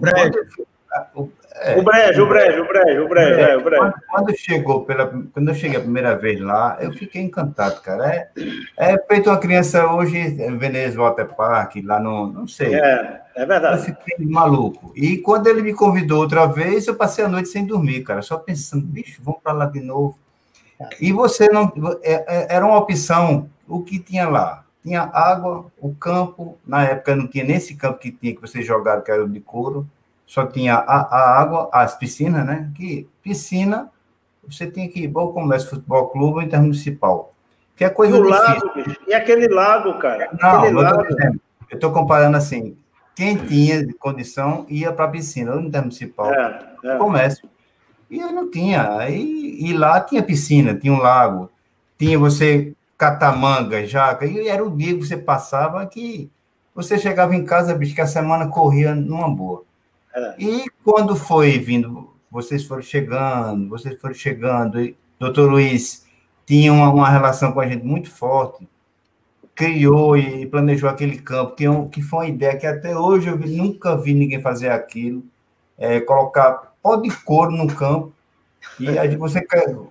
[1.15, 3.83] quando, é, o brejo, o brejo, o brejo, o brejo, é, o brejo.
[3.83, 8.07] Quando, quando, chegou pela, quando eu cheguei a primeira vez lá, eu fiquei encantado, cara.
[8.07, 8.31] É,
[8.77, 10.19] é feito uma criança hoje,
[10.57, 12.75] Veneza Water Park, lá no, não sei.
[12.75, 13.79] É, é verdade.
[13.79, 14.93] Eu fiquei maluco.
[14.95, 18.39] E quando ele me convidou outra vez, eu passei a noite sem dormir, cara, só
[18.39, 20.17] pensando, bicho, vamos para lá de novo.
[21.01, 21.71] E você não,
[22.03, 24.65] é, é, era uma opção, o que tinha lá?
[24.83, 28.65] Tinha água, o campo, na época não tinha nem esse campo que tinha que vocês
[28.65, 29.87] jogaram, que era o de couro
[30.31, 32.71] só tinha a, a água, as piscinas, né?
[32.77, 33.91] Que piscina,
[34.47, 37.33] você tinha que ir ao comércio futebol clube ou intermunicipal.
[37.75, 38.47] Que é coisa e o difícil.
[38.47, 40.31] lago, e aquele lago, cara?
[40.41, 41.03] Não, aquele eu lago.
[41.73, 42.77] estou comparando assim,
[43.17, 46.97] quem tinha condição ia para a piscina, ou intermunicipal, é, é.
[46.97, 47.49] comércio.
[48.09, 48.99] E eu não tinha.
[48.99, 51.51] Aí, e lá tinha piscina, tinha um lago,
[51.99, 56.31] tinha você catamanga, jaca, e era o dia que você passava que
[56.73, 59.69] você chegava em casa, bicho, que a semana corria numa boa.
[60.15, 60.35] É.
[60.39, 66.07] E quando foi vindo, vocês foram chegando, vocês foram chegando, e doutor Luiz
[66.47, 68.69] tinha uma, uma, relação com a gente muito forte,
[69.55, 73.37] criou e planejou aquele campo, que, é que foi uma ideia que até hoje eu
[73.37, 75.25] vi, nunca vi ninguém fazer aquilo,
[75.79, 78.13] é, colocar pó de couro no campo,
[78.79, 79.47] e aí você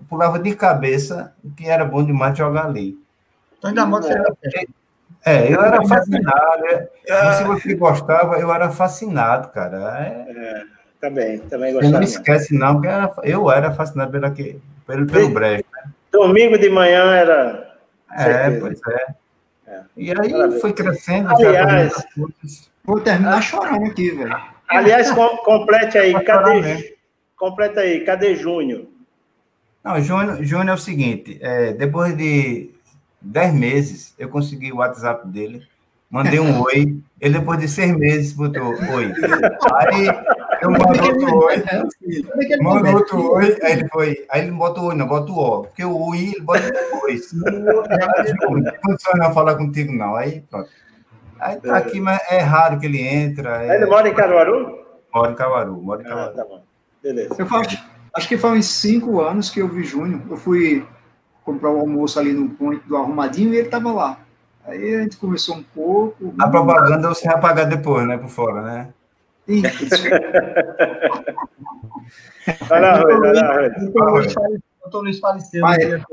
[0.07, 2.97] pulava de cabeça, que era bom demais jogar ali.
[3.57, 4.07] Então, ainda modo,
[5.26, 6.65] é, eu era fascinado.
[7.07, 9.78] É, se você gostava, eu era fascinado, cara.
[9.99, 10.63] É, é
[10.99, 11.93] também, também gostava.
[11.93, 14.32] Não esquece, não, porque era, eu era fascinado pelo,
[14.86, 15.63] pelo, pelo brejo.
[15.74, 15.91] Né?
[16.11, 17.76] Domingo de manhã era.
[18.11, 19.05] É, pois é.
[19.67, 19.82] é.
[19.95, 20.59] E aí Maravilha.
[20.59, 21.30] foi crescendo.
[21.30, 21.93] Aliás,
[22.84, 24.36] vou terminar chorando aqui, velho.
[24.67, 26.97] Aliás, com, complete aí, cadê?
[27.36, 28.86] Completa aí, cadê Júnior?
[29.84, 32.72] Não, Júnior, Júnior é o seguinte, é, depois de
[33.22, 35.67] dez meses, eu consegui o WhatsApp dele,
[36.09, 39.13] mandei um oi, ele depois de seis meses botou oi.
[39.76, 40.07] Aí
[40.61, 41.63] eu mando outro oi,
[42.61, 45.61] mando outro oi, aí ele foi, aí ele bota o oi, não, bota o ó,
[45.61, 47.32] porque o oi ele bota depois.
[47.34, 50.15] Não não falar contigo, não.
[50.15, 50.70] Aí pronto.
[51.39, 53.63] Aí tá aqui, mas é raro que ele entra.
[53.63, 53.76] É...
[53.76, 54.78] Ele mora em Caruaru?
[55.13, 56.32] Mora em Caruaru, mora em Caruaru.
[56.32, 56.63] Ah, tá bom.
[57.01, 57.36] Beleza.
[57.38, 60.22] Eu acho, acho que foi uns cinco anos que eu vi Júnior.
[60.30, 60.86] Eu fui
[61.43, 64.19] comprar o almoço ali no ponto do Arrumadinho e ele estava lá.
[64.65, 66.33] Aí a gente conversou um pouco.
[66.39, 68.17] A propaganda você vai pagar depois, né?
[68.17, 68.89] Por fora, né?
[69.49, 70.03] Isso.
[72.67, 73.69] vai lá, Rui, vai lá,
[74.11, 74.27] Rui.
[74.81, 75.65] Doutor Luiz faleceu.
[75.65, 76.03] Né?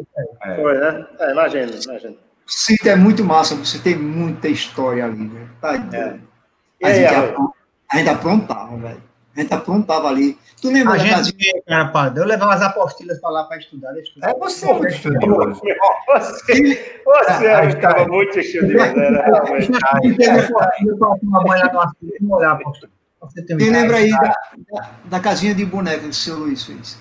[0.43, 0.57] É.
[0.57, 1.07] Foi, né?
[1.19, 2.15] É, imagina, imagina.
[2.15, 5.51] O sítio é muito massa, você tem muita história ali, velho.
[5.61, 6.19] Tá é.
[6.83, 7.15] a, gente
[7.91, 9.03] a gente aprontava, velho.
[9.37, 10.39] A gente aprontava ali.
[10.63, 11.63] Tu lembra A gente, casinha?
[11.67, 13.95] cara, padre, eu levava as apostilhas para lá para estudar.
[13.99, 14.31] estudar.
[14.31, 15.61] É você muito estudioso.
[16.07, 18.09] Você, você Ah, estava tá.
[18.09, 19.71] muito estudioso, né, realmente.
[19.73, 22.91] Eu tenho apostilha para tomar banho lá no açude e molhar a apostila.
[23.21, 24.19] Pra Você ter uma Quem lembra aí da,
[24.73, 26.99] da, da casinha de boneca que o seu Luiz fez?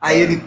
[0.00, 0.42] Aí ele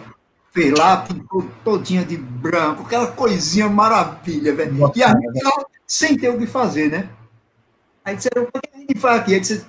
[0.52, 4.90] fez lá, pintou todinha de branco, aquela coisinha maravilha, velho.
[4.94, 7.08] E a gente sem ter o que fazer, né?
[8.10, 9.34] Aí disseram, o que a gente faz aqui?
[9.34, 9.64] Aí disse,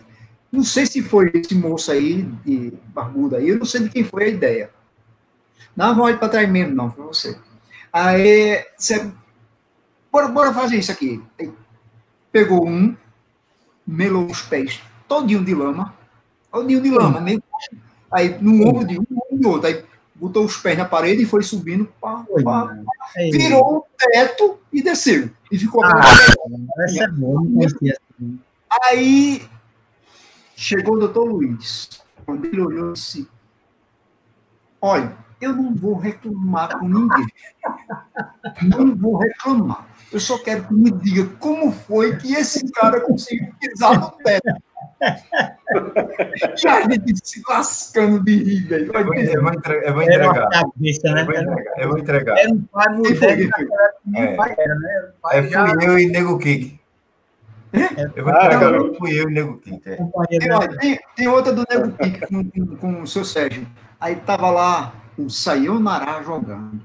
[0.52, 4.04] não sei se foi esse moço aí, de barbudo aí, eu não sei de quem
[4.04, 4.72] foi a ideia.
[5.76, 7.38] Não, vão ir para trás mesmo, não, foi você.
[7.94, 9.12] Aí, você,
[10.12, 11.24] bora, bora fazer isso aqui.
[11.40, 11.52] Aí,
[12.32, 12.96] pegou um,
[13.86, 15.94] melou os pés todinho de lama,
[16.52, 17.44] todinho de lama, meio
[18.12, 19.68] Aí no ombro de um, no outro.
[19.68, 19.86] Aí
[20.22, 22.78] botou os pés na parede e foi subindo, pá, pá.
[23.16, 25.32] É virou o teto e desceu.
[25.52, 26.00] E ficou Ah,
[26.84, 27.98] essa é boa, não conhecia.
[28.84, 29.50] Aí
[30.56, 32.04] chegou o doutor Luiz.
[32.24, 33.28] Quando ele olhou, disse:
[34.80, 37.28] Olha, eu não vou reclamar com ninguém.
[38.62, 39.88] Não vou reclamar.
[40.12, 44.62] Eu só quero que me diga como foi que esse cara conseguiu pisar no teto.
[46.64, 48.92] E a gente se lascando de rir, velho.
[48.94, 50.50] Eu vou, eu vou entre- eu vou entregar.
[50.50, 51.22] cabeça, né?
[51.22, 51.78] Eu vou entregar.
[51.80, 52.38] Eu vou entregar.
[52.38, 53.50] Era um pai foi?
[54.16, 54.36] É.
[54.36, 54.90] pai era, né?
[54.96, 56.80] Era um pai É, já fui eu e Nego Kik.
[58.16, 58.74] Eu vou Ah, entregar.
[58.74, 59.82] eu- Fui eu e Nego Kik.
[59.90, 59.96] é.
[59.96, 60.68] Tem, né?
[60.80, 63.66] tem, tem outra do Nego Pique com, com, com o seu Sérgio.
[64.00, 66.82] Aí tava lá o Sayonara jogando.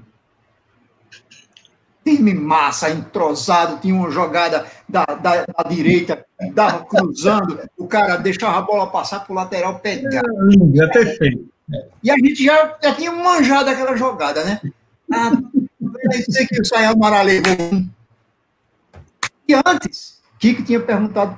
[2.07, 8.59] Time massa, entrosado, tinha uma jogada da, da, da direita, dava cruzando, o cara deixava
[8.59, 10.23] a bola passar pro lateral pegar.
[10.47, 11.49] Lindo, é perfeito.
[12.01, 14.61] E a gente já, já tinha manjado aquela jogada, né?
[15.11, 15.33] Ah,
[16.29, 17.89] sei que o levou um.
[19.45, 21.37] E antes, Kiko tinha perguntado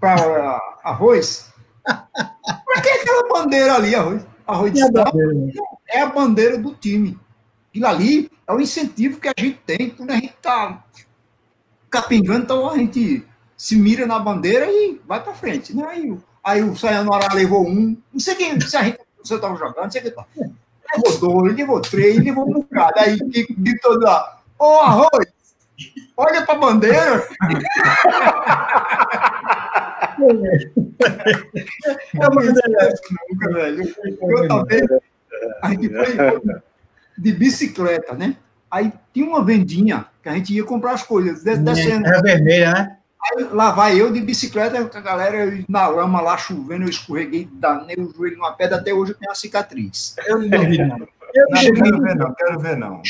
[0.00, 1.52] para Arroz,
[1.84, 4.26] por que aquela bandeira ali, Arroz?
[4.44, 5.04] Arroz disse, "Não,
[5.88, 7.16] é a bandeira do time.
[7.74, 10.84] Aquilo ali é o incentivo que a gente tem quando a gente está
[11.90, 15.74] capingando, então a gente se mira na bandeira e vai para frente.
[15.74, 15.84] Né?
[15.88, 19.82] Aí, o- aí o Sayonara levou um, não sei quem, se a gente estava jogando,
[19.82, 20.24] não sei o que tá.
[20.36, 22.92] Levou dois, levou três, levou um bocado.
[22.96, 23.16] Aí
[23.58, 25.26] gritou lá, ô Arroz,
[26.16, 27.28] olha para a bandeira.
[32.14, 33.94] Eu não esqueço nunca, velho.
[34.20, 34.86] Outra vez,
[35.60, 36.62] a gente foi
[37.16, 38.36] de bicicleta, né?
[38.70, 42.06] Aí tinha uma vendinha que a gente ia comprar as coisas, des- descendo.
[42.06, 42.96] Era vermelha, né?
[43.22, 46.90] Aí lá vai eu de bicicleta com a galera eu na lama lá chovendo, eu
[46.90, 50.14] escorreguei, danei o joelho numa pedra, até hoje eu tenho uma cicatriz.
[50.26, 50.98] Eu não duvido, não.
[51.34, 53.02] Eu Não, cheguei- quero ver não, quero ver não.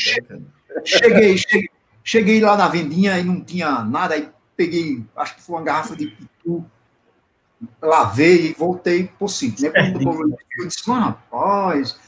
[0.85, 1.69] Cheguei, cheguei,
[2.03, 5.95] cheguei lá na vendinha e não tinha nada, aí peguei, acho que foi uma garrafa
[5.95, 6.65] de pitu,
[7.81, 9.55] lavei e voltei por cima.
[9.59, 9.69] Né?
[9.91, 10.29] Quando doutor
[10.59, 11.99] eu disse, mas rapaz,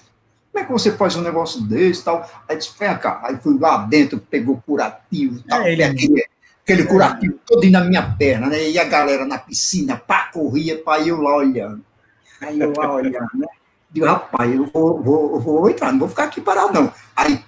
[0.58, 2.30] como é que você faz um negócio desse e tal?
[2.48, 3.22] Aí disse, vem cá.
[3.24, 6.26] Aí fui lá dentro, pegou curativo, tal, É, ele- aquele,
[6.64, 8.70] aquele curativo todo na minha perna, né?
[8.70, 11.84] E a galera na piscina, pá, corria, pá, eu lá olhando.
[12.42, 13.48] Aí eu lá olhando, né?
[13.90, 16.94] Digo, rapaz, eu vou, vou, vou entrar, não vou ficar aqui parado, não.
[17.16, 17.44] Aí,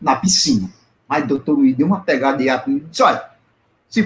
[0.00, 0.68] na piscina.
[1.08, 3.22] Aí, doutor Luiz deu uma pegada de e disse, olha,
[3.88, 4.02] se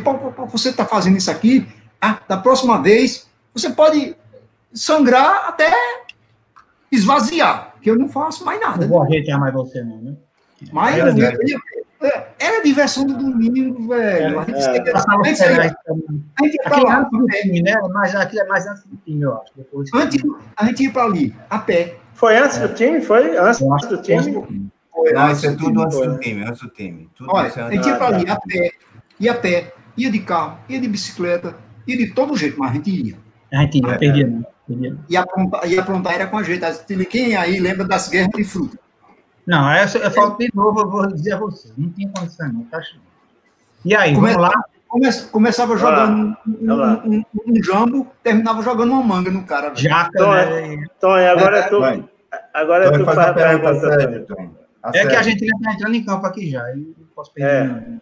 [0.49, 1.67] você está fazendo isso aqui,
[2.01, 4.15] ah, da próxima vez, você pode
[4.73, 5.73] sangrar até
[6.91, 8.83] esvaziar, que eu não faço mais nada.
[8.83, 10.15] Não vou arretar mais você, não, né?
[10.73, 11.53] Mas É eu- verdade.
[11.53, 11.61] eu-
[12.01, 14.39] eu- era a diversão do domingo, velho.
[14.41, 15.05] A gente, É, a gente ia é lá,
[17.01, 17.75] antes do time, né?
[17.93, 19.53] Mas aquilo é mais antes do time, eu acho.
[19.57, 20.23] Depois antes,
[20.57, 21.97] a gente ia para ali, a pé.
[22.15, 23.01] Foi antes do time?
[23.01, 23.59] Foi antes
[23.89, 24.71] do time?
[25.13, 26.19] Não, isso é tudo antes Foi, do né?
[26.21, 27.11] time, antes do time.
[27.17, 28.71] Tudo Olha, é a gente ia para ali, a pé,
[29.19, 31.57] ia a pé, ia de carro, ia de bicicleta,
[31.89, 33.17] ia de todo jeito, mas a gente ia.
[33.53, 34.47] A gente não perdia, não.
[34.67, 34.97] Perdia.
[35.09, 36.65] E aprontar, e aprontar era com a gente.
[37.11, 38.79] Quem aí lembra das guerras de fruta?
[39.47, 41.73] Não, aí eu, eu falo de novo, eu vou dizer a você.
[41.77, 43.03] Não tinha condição, não, tá achando.
[43.85, 44.65] E aí, Come- vamos lá?
[44.89, 49.71] Come- Começava jogando um, um, um- um jambo, terminava jogando uma manga no cara.
[49.71, 49.77] velho.
[49.79, 50.87] Jaca, Então, né?
[51.01, 52.05] Tony, agora é tu, Vai.
[52.55, 54.01] agora é Então, tu faz faz a pergunta pergunta.
[54.01, 54.51] séria, Tom.
[54.83, 55.19] A É que sério.
[55.19, 56.63] a gente já está entrando em campo aqui já.
[56.65, 58.01] aí não posso perder.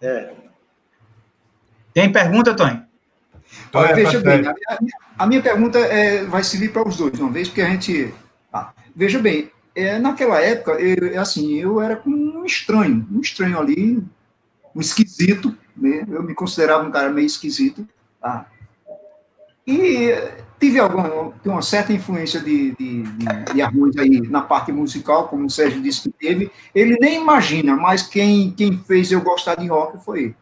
[0.00, 0.06] É.
[0.06, 0.32] É.
[1.92, 2.82] Tem pergunta, Tony?
[3.72, 7.18] Olha, é veja bem, a minha, a minha pergunta é, vai servir para os dois,
[7.18, 8.12] uma vez, porque a gente.
[8.50, 8.72] tá.
[8.94, 14.02] Veja bem, é, naquela época, eu, assim, eu era um estranho, um estranho ali,
[14.74, 16.04] um esquisito, né?
[16.08, 17.86] eu me considerava um cara meio esquisito.
[18.20, 18.46] Tá?
[19.66, 20.12] E
[20.58, 25.28] tive alguma, tem uma certa influência de, de, de, de Arrues aí na parte musical,
[25.28, 26.50] como o Sérgio disse que teve.
[26.74, 30.36] Ele nem imagina, mas quem, quem fez eu gostar de rock foi ele.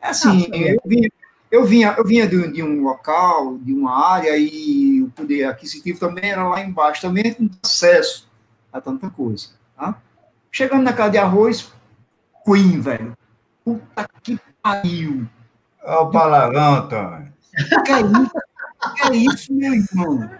[0.00, 1.10] É assim, Ah, eu, vinha,
[1.56, 5.98] eu vinha, eu vinha de, de, um local, de uma área, e o poder aquisitivo
[5.98, 8.28] também era lá embaixo, também com acesso
[8.70, 9.48] a tanta coisa.
[9.74, 9.96] Tá?
[10.52, 11.72] Chegando na casa de arroz,
[12.44, 13.16] Queen, velho.
[13.64, 15.26] Puta que pariu.
[15.82, 17.32] Olha o palavrão, Antônio.
[17.84, 18.30] Que é isso?
[18.94, 20.30] Que é isso, meu irmão?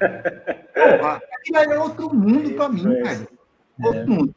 [0.99, 3.29] Porra, aquilo é outro mundo para mim, velho.
[3.83, 4.07] Outro é.
[4.07, 4.35] mundo.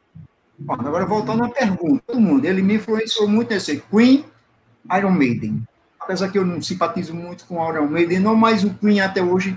[0.58, 4.24] Bom, agora, voltando à pergunta, todo mundo, ele me influenciou muito nesse Queen,
[4.96, 5.62] Iron Maiden.
[6.10, 9.56] Apesar que eu não simpatizo muito com Iron Maiden, não, mas o Queen até hoje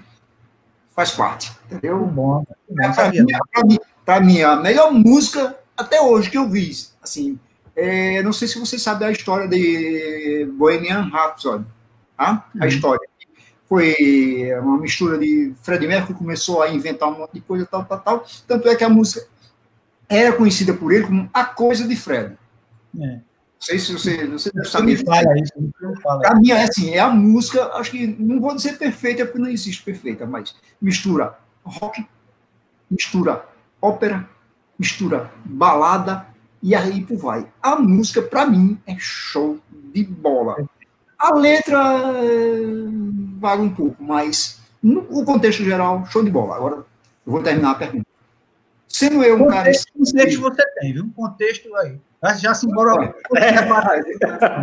[0.89, 2.06] faz parte, entendeu?
[2.06, 2.45] Bom,
[2.80, 7.39] é, para mim, para mim, a melhor música até hoje que eu vi, assim,
[7.76, 11.66] é, não sei se você sabe a história de Bohemian Rhapsody,
[12.16, 12.47] tá?
[12.54, 12.68] A uhum.
[12.68, 13.10] história.
[13.68, 13.95] Foi
[14.62, 18.26] uma mistura de Freddie Mercury começou a inventar um monte de coisa, tal, tal, tal.
[18.47, 19.26] Tanto é que a música
[20.08, 22.38] era conhecida por ele como a coisa de Fred.
[23.01, 23.20] É.
[23.64, 25.05] Não sei se você, você deve saber.
[25.05, 25.53] Fala isso,
[26.03, 29.47] Para mim, é assim, é a música, acho que não vou dizer perfeita, porque não
[29.47, 32.05] existe perfeita, mas mistura rock,
[32.91, 33.45] mistura
[33.82, 34.30] ópera,
[34.78, 36.28] mistura balada,
[36.61, 37.47] e aí por vai.
[37.61, 40.57] A música, para mim, é show de bola.
[41.18, 41.80] A letra
[42.22, 42.89] eh,
[43.39, 46.57] vale um pouco, mas no contexto geral, show de bola.
[46.57, 46.76] Agora,
[47.26, 48.07] eu vou terminar a pergunta.
[48.89, 49.72] Sendo eu um cara.
[49.72, 51.05] Que contexto você tem, viu?
[51.05, 51.97] Um contexto aí.
[52.38, 53.13] Já se embora.
[53.36, 53.51] É,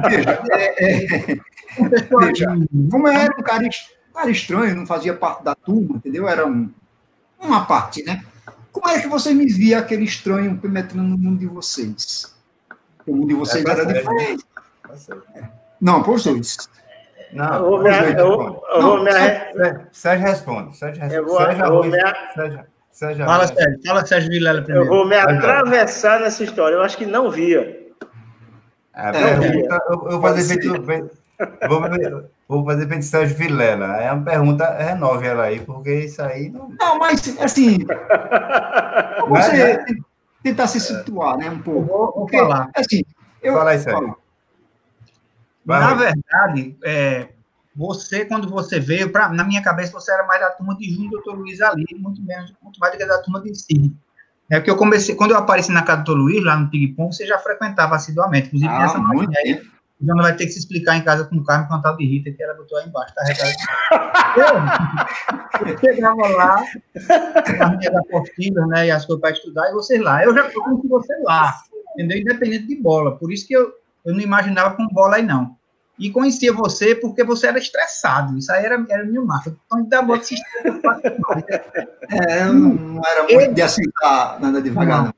[0.09, 1.41] veja, é, é,
[1.77, 2.47] veja,
[2.91, 6.27] como era um cara, um cara estranho, não fazia parte da turma, entendeu?
[6.27, 6.71] Era um,
[7.39, 8.25] uma parte, né?
[8.73, 12.35] Como é que você me via aquele estranho penetrando no mundo de vocês?
[13.07, 14.45] O mundo de vocês é, era diferente.
[15.81, 16.57] Não, por dois.
[17.33, 19.11] Não, eu vou me, eu, eu não, vou me
[19.93, 20.77] Sérgio responde.
[20.77, 21.15] Sérgio responde.
[21.15, 22.01] Eu vou, Sérgio, eu vou me...
[22.35, 22.65] Sérgio,
[23.01, 23.81] Sérgio fala, Sérgio.
[23.87, 24.87] Fala, Sérgio Vilela primeiro.
[24.87, 26.75] Eu vou me atravessar nessa história.
[26.75, 27.89] Eu acho que não via.
[28.95, 30.69] É, é, eu, vou fazer feito,
[31.67, 33.97] vou, vou fazer feito Sérgio Vilela.
[33.97, 36.69] É uma pergunta, renove ela aí, porque isso aí não.
[36.79, 37.79] Não, mas assim.
[39.31, 39.85] você é,
[40.43, 41.49] tentar se situar, né?
[41.49, 41.81] Um pouco.
[41.87, 42.69] Vou, vou falar.
[42.77, 43.03] Assim,
[43.43, 44.15] eu, Fala aí, Sérgio.
[45.65, 47.29] Na verdade, é,
[47.81, 51.13] você, quando você veio, pra, na minha cabeça, você era mais da turma de Júnior
[51.13, 53.97] Doutor Luiz ali, muito menos, muito mais do que da turma de Cid.
[54.51, 56.89] É que eu comecei, quando eu apareci na casa do Doutor Luiz, lá no Ping
[56.89, 59.63] Pong, você já frequentava assiduamente, inclusive ah, nessa muito aí,
[59.99, 62.05] então vai ter que se explicar em casa com o Carmen com a tal de
[62.05, 63.23] Rita, que ela botou aí embaixo, tá
[65.67, 66.63] eu, chegava lá,
[67.61, 70.23] as minhas apostilas, né, e as coisas para estudar, e vocês lá.
[70.23, 71.57] Eu já conheci você lá,
[71.95, 72.19] entendeu?
[72.19, 73.17] Independente de bola.
[73.17, 73.73] Por isso que eu,
[74.05, 75.59] eu não imaginava com bola aí, não.
[76.01, 78.39] E conhecia você porque você era estressado.
[78.39, 79.55] Isso aí era, era meu marco.
[79.67, 80.35] Então, da bota se
[82.09, 85.15] É, eu não era muito eu, de aceitar nada devagar, não.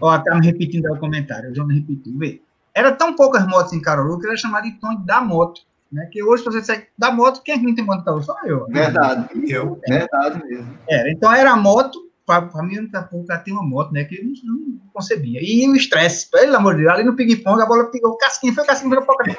[0.00, 1.50] Ó, tá me repetindo o comentário.
[1.50, 2.10] Eu já me repeti.
[2.16, 2.40] Vê.
[2.74, 5.60] Era tão poucas motos em Caruaru que era chamado de Tony da moto.
[5.92, 6.08] Né?
[6.10, 8.66] Que hoje, você sai da moto, quem é que não tem moto Só eu.
[8.66, 9.28] Verdade.
[9.46, 9.78] Eu.
[9.86, 10.78] Verdade mesmo.
[10.88, 11.10] Era.
[11.10, 14.04] Então, era a moto para mim, daqui a pouco tem uma moto, né?
[14.04, 15.40] Que eu não, não concebia.
[15.42, 18.54] E o estresse, pelo amor de Deus, ali no ping-pong, a bola pegou o casquinho,
[18.54, 19.34] foi o casquinho, virou para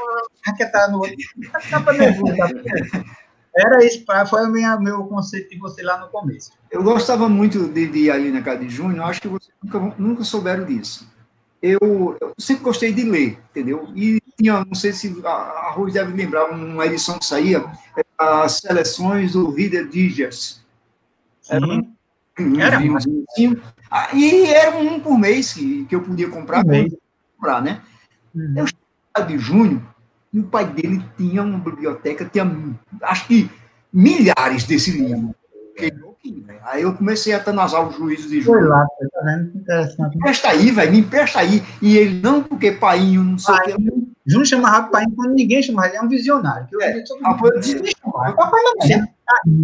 [0.46, 1.16] raquetar no outro.
[3.58, 6.52] Era isso, foi o meu, meu conceito de você lá no começo.
[6.70, 9.96] Eu gostava muito de, de ir ali na casa de Júnior, acho que vocês nunca,
[9.98, 11.10] nunca souberam disso.
[11.62, 13.88] Eu, eu, sempre gostei de ler, entendeu?
[13.96, 17.66] E tinha, não sei se a, a Rose deve lembrar, uma edição que saía,
[18.18, 20.60] as seleções do Reader Digest.
[21.50, 21.95] Era um
[22.60, 22.98] era um
[23.90, 26.88] ah, E era um por mês que, que eu podia comprar, um
[27.38, 27.82] comprar, né?
[28.34, 28.54] Uhum.
[28.58, 29.86] Eu estava de junho
[30.34, 32.46] e o pai dele tinha uma biblioteca, tinha
[33.04, 33.50] acho que
[33.92, 35.34] milhares desse livro.
[36.64, 38.60] Aí eu comecei a tanazar os juízos de junho.
[38.60, 39.58] Foi lá, tá vendo?
[39.58, 40.12] Interessante.
[40.12, 41.64] Me empresta aí, velho, me empresta aí.
[41.82, 44.16] E ele, não, porque painho, não sei o que.
[44.28, 46.68] Júnior chamava painho quando ninguém chamava, ele é um visionário.
[46.68, 47.24] Que eu, é, eu, eu,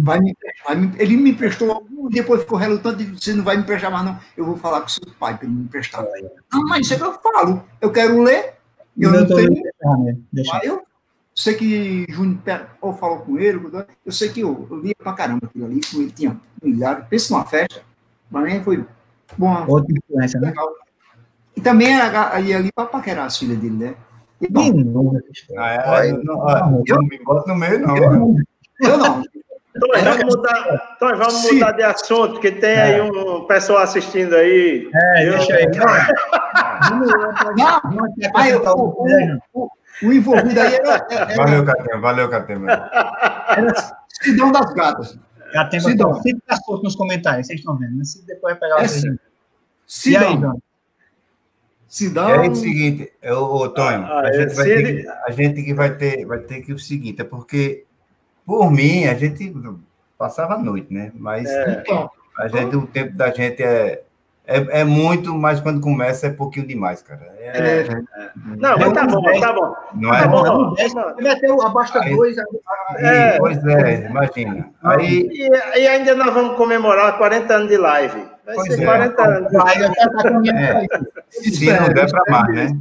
[0.02, 3.90] vai me, vai me, ele me emprestou, depois ficou relutante, você não vai me emprestar
[3.90, 4.18] mais, não.
[4.36, 6.04] Eu vou falar com seu pai para ele me emprestar.
[6.52, 7.64] Não, mas isso é que eu falo.
[7.80, 8.54] Eu quero ler,
[8.96, 9.50] eu não, não tenho.
[9.50, 10.16] Né?
[10.32, 10.60] Deixa.
[10.64, 10.84] eu
[11.42, 13.60] sei que Júnior ou falou com ele,
[14.06, 17.04] eu sei que eu, eu lia pra caramba aquilo ali, ele tinha milhares.
[17.08, 17.82] Pensa numa festa,
[18.30, 18.84] mas nem foi
[19.36, 19.64] bom.
[19.66, 20.54] Outra influência, né?
[21.56, 23.94] E também ia ali para paquerar as filhas dele, né?
[24.40, 25.16] E, bom,
[25.58, 27.96] ah, é, eu, não, eu, não me boto no meio, não.
[27.96, 28.38] Eu,
[28.80, 29.22] eu não.
[29.74, 32.82] Então, vamos mudar, então, vamos mudar de assunto, porque tem é.
[32.82, 34.90] aí um pessoal assistindo aí.
[34.94, 35.32] É, eu...
[35.32, 35.66] deixa aí.
[37.56, 37.80] Não,
[39.54, 39.70] o,
[40.04, 41.06] o, envolvido aí era.
[41.10, 42.72] era valeu, Catema, valeu, Catema.
[43.56, 43.74] Era
[44.22, 45.18] Sidão das Gatas.
[45.52, 46.22] Catema, Sidão.
[46.22, 47.96] Fica as nos comentários, vocês estão vendo.
[47.96, 48.04] Né?
[48.04, 48.88] Se depois vai pegar o
[49.86, 50.40] Sidão.
[50.40, 50.62] E aí?
[51.92, 55.74] Se dá é o seguinte, o Tonho, ah, a, gente vai ter, a gente que
[55.74, 57.84] vai ter, vai ter que o seguinte, é porque,
[58.46, 59.54] por mim, a gente
[60.16, 61.12] passava a noite, né?
[61.14, 61.84] Mas é.
[62.38, 64.04] a gente, o tempo da gente é,
[64.44, 67.32] é, é, muito, mas quando começa é pouquinho demais, cara.
[67.38, 68.02] É, é, é.
[68.58, 69.74] Não, mas tá bom, tá bom.
[69.94, 70.22] Não é?
[70.22, 70.74] Tá bom.
[71.20, 72.36] Meteu abaixo dois.
[72.96, 73.38] É.
[73.38, 74.68] Pois é, imagina.
[74.82, 75.28] Aí...
[75.30, 78.24] E, e, ainda nós vamos comemorar 40 anos de live.
[78.44, 79.52] Vai pois ser 40 anos.
[81.30, 82.78] Se não der para mais, né?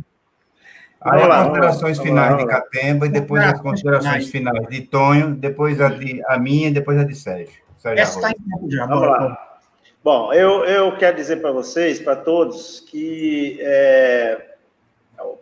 [1.02, 5.90] Aí as considerações finais de Catemba e depois as considerações finais de Tonho, depois a,
[5.90, 7.62] de, a minha e depois a de Sérgio.
[7.78, 8.86] Sérgio Essa está em tempo já.
[8.88, 9.51] Vamos lá.
[10.04, 14.56] Bom, eu, eu quero dizer para vocês, para todos, que é,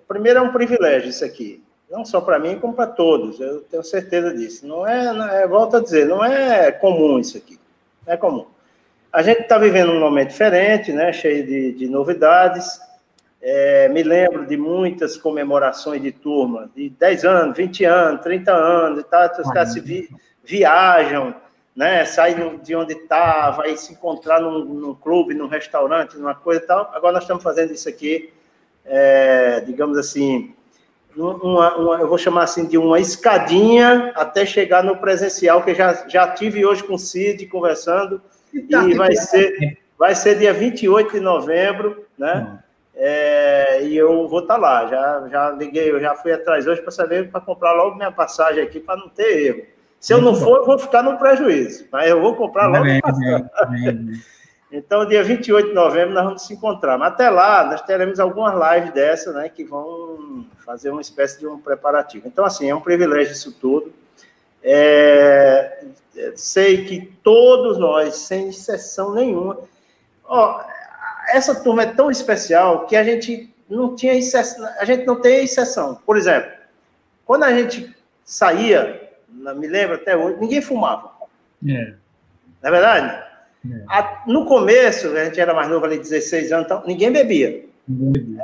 [0.06, 1.64] primeiro é um privilégio isso aqui.
[1.90, 3.40] Não só para mim, como para todos.
[3.40, 4.68] Eu tenho certeza disso.
[4.68, 7.58] Não é, não é, volto a dizer, não é comum isso aqui.
[8.06, 8.48] Não é comum.
[9.14, 12.82] A gente está vivendo um momento diferente, né, cheio de, de novidades.
[13.42, 19.00] É, me lembro de muitas comemorações de turma, de 10 anos, 20 anos, 30 anos
[19.00, 19.30] e tal.
[19.40, 20.10] Os caras se vi,
[20.44, 21.34] viajam,
[21.80, 22.04] né?
[22.04, 26.68] Saem de onde está, vai se encontrar num, num, clube, num restaurante, numa coisa e
[26.68, 26.92] tal.
[26.94, 28.34] Agora nós estamos fazendo isso aqui,
[28.84, 30.54] é, digamos assim,
[31.16, 36.06] uma, uma, eu vou chamar assim de uma escadinha até chegar no presencial, que já,
[36.10, 38.22] já tive hoje com o Cid conversando,
[38.54, 42.46] e, tá, e vai, ser, vai ser dia 28 de novembro, né?
[42.46, 42.58] Hum.
[42.94, 44.86] É, e eu vou estar tá lá.
[44.88, 48.62] Já, já liguei, eu já fui atrás hoje para saber, para comprar logo minha passagem
[48.62, 49.79] aqui, para não ter erro.
[50.00, 52.86] Se eu não for, eu vou ficar no prejuízo, mas eu vou comprar logo.
[52.86, 53.96] É, é,
[54.72, 56.98] então, dia 28 de novembro, nós vamos se encontrar.
[56.98, 61.48] Mas até lá, nós teremos algumas lives dessa, né, que vão fazer uma espécie de
[61.48, 62.28] um preparativo.
[62.28, 63.92] Então, assim, é um privilégio isso tudo.
[64.64, 65.84] É,
[66.36, 69.58] sei que todos nós, sem exceção nenhuma,
[70.24, 70.62] ó,
[71.34, 75.44] essa turma é tão especial que a gente não tinha exceção, a gente não tem
[75.44, 75.96] exceção.
[76.06, 76.52] Por exemplo,
[77.26, 81.12] quando a gente saía, me lembro até hoje, ninguém fumava.
[81.68, 81.94] É.
[82.62, 83.24] Não é verdade?
[83.72, 83.84] É.
[83.90, 87.66] A, no começo, a gente era mais novo ali, 16 anos, então, ninguém bebia.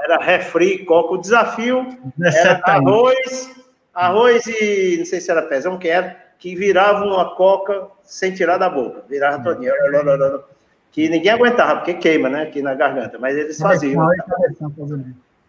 [0.03, 1.15] Era refri, coco.
[1.15, 1.85] O desafio
[2.21, 3.55] era arroz,
[3.93, 8.57] arroz e não sei se era pezão que era, que virava uma coca sem tirar
[8.57, 9.71] da boca, virava todinha
[10.95, 14.07] que ninguém aguentava, porque queima, né, aqui na garganta, mas eles faziam.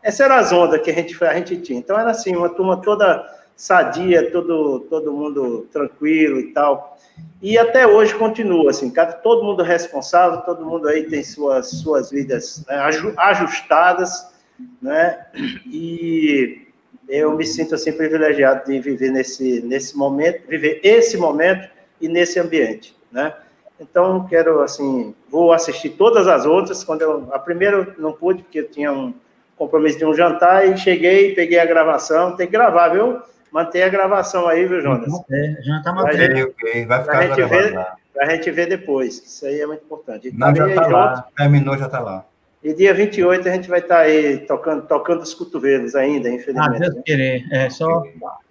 [0.03, 1.79] Essa era as ondas que a gente, a gente tinha.
[1.79, 3.25] Então era assim, uma turma toda
[3.57, 6.99] sadia, todo, todo mundo tranquilo e tal.
[7.41, 8.93] E até hoje continua assim,
[9.23, 12.77] todo mundo responsável, todo mundo aí tem suas, suas vidas né,
[13.17, 14.33] ajustadas,
[14.81, 15.27] né?
[15.67, 16.67] E
[17.09, 21.69] eu me sinto assim privilegiado de viver nesse, nesse momento, viver esse momento
[22.01, 23.35] e nesse ambiente, né?
[23.79, 26.83] Então, quero, assim, vou assistir todas as outras.
[26.83, 29.13] Quando eu, a primeira não pude, porque eu tinha um
[29.57, 32.35] compromisso de um jantar, e cheguei, peguei a gravação.
[32.37, 33.21] Tem que gravar, viu?
[33.57, 35.11] Manter a gravação aí, viu, Jonas?
[35.31, 36.55] É, já tá mantendo.
[36.87, 39.15] Vai ficar gente, ver, pra gente ver depois.
[39.17, 40.31] Isso aí é muito importante.
[40.31, 41.27] Não, já tá lá.
[41.35, 42.27] Terminou, já tá lá.
[42.63, 46.77] E dia 28 a gente vai estar tá aí tocando, tocando os cotovelos ainda, infelizmente.
[46.77, 47.03] Ah, Deus né?
[47.07, 47.47] querer.
[47.51, 48.03] É, só...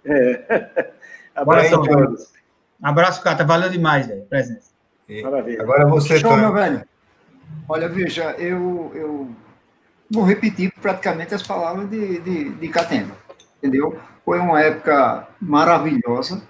[0.04, 0.90] É.
[1.36, 2.32] Abraço a todos.
[2.82, 3.44] Abraço, Cata.
[3.44, 4.72] Valeu demais, velho, presença.
[5.22, 5.62] Maravilha.
[5.62, 6.82] Agora você, Show, meu velho.
[7.68, 9.30] Olha, veja, eu, eu
[10.10, 13.12] vou repetir praticamente as palavras de, de, de Catena,
[13.62, 13.96] entendeu?
[14.26, 16.42] Foi uma época maravilhosa,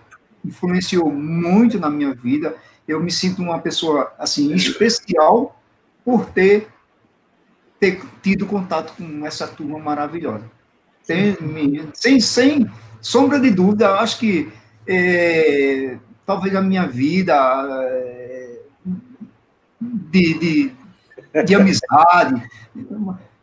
[0.44, 2.57] influenciou muito na minha vida.
[2.89, 5.61] Eu me sinto uma pessoa, assim, especial
[6.05, 6.69] por ter,
[7.78, 10.51] ter tido contato com essa turma maravilhosa.
[11.07, 11.36] Tem,
[11.94, 12.70] sem, sem
[13.01, 14.51] sombra de dúvida, acho que
[14.89, 17.35] é, talvez a minha vida...
[17.70, 18.36] É,
[19.78, 20.73] de, de,
[21.44, 22.43] de amizade.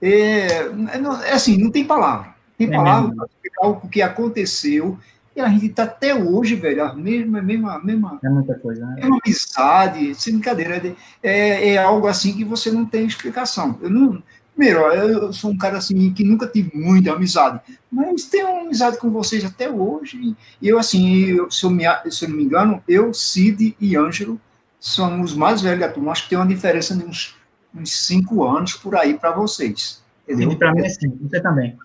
[0.02, 2.33] É, é, assim, não tem palavra.
[2.58, 4.98] Tem é palavra para explicar o que aconteceu.
[5.36, 8.96] E a gente está até hoje, velho, a mesma, mesma, mesma, é muita coisa, né?
[8.98, 10.96] mesma amizade, sem brincadeira.
[11.24, 13.80] É, é algo assim que você não tem explicação.
[13.82, 14.22] Eu não,
[14.56, 17.60] primeiro, eu sou um cara assim que nunca tive muita amizade,
[17.92, 20.36] mas tenho uma amizade com vocês até hoje.
[20.62, 23.98] E eu, assim, eu, se, eu me, se eu não me engano, eu, Cid e
[23.98, 24.40] Ângelo,
[24.80, 26.12] somos os mais velhos da turma.
[26.12, 27.36] Acho que tem uma diferença de uns,
[27.74, 30.04] uns cinco anos por aí para vocês.
[30.28, 30.56] Entendeu?
[30.58, 31.76] Para mim é cinco, você também.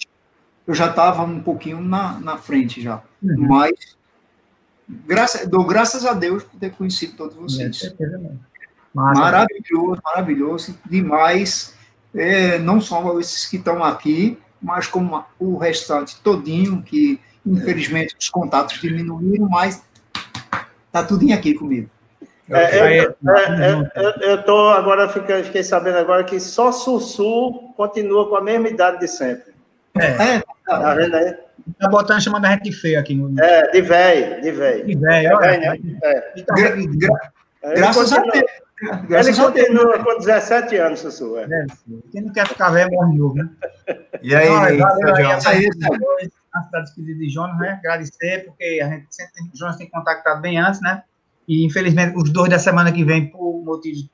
[0.69, 3.03] Eu já estava um pouquinho na, na frente já.
[3.23, 3.49] Uhum.
[3.49, 3.97] Mas
[4.87, 7.95] graça, dou graças a Deus por ter conhecido todos vocês.
[8.95, 11.75] maravilhoso, maravilhoso, demais.
[12.15, 18.29] É, não só esses que estão aqui, mas como o restante todinho, que infelizmente os
[18.29, 19.83] contatos diminuíram, mas
[20.93, 21.89] tá tudinho aqui comigo.
[22.51, 28.43] É, eu, é, estou agora, fiquei, fiquei sabendo agora que só Sussu continua com a
[28.43, 29.58] mesma idade de sempre.
[30.01, 30.43] É.
[30.67, 31.35] Tá vendo aí?
[31.79, 33.15] Tá botando chamando a gente de feio aqui.
[33.15, 33.41] No...
[33.43, 34.87] É, de velho, de velho.
[34.87, 35.59] De velho, olha.
[35.59, 35.79] Né?
[36.03, 36.21] É.
[36.43, 36.55] Tá
[37.75, 38.69] Graças a Deus.
[38.81, 41.37] Ele continua com 17 anos, Sussu.
[41.39, 41.45] É.
[41.45, 41.67] É,
[42.13, 43.49] quem não quer ficar velho morre novo, né?
[44.23, 45.67] E aí, então, aí, valeu aí, aí,
[46.57, 47.73] antes da despedida de Jonas, né?
[47.73, 51.03] Agradecer, porque a gente sempre tem, Jonas tem contactado bem antes, né?
[51.47, 54.09] E infelizmente os dois da semana que vem, por motivos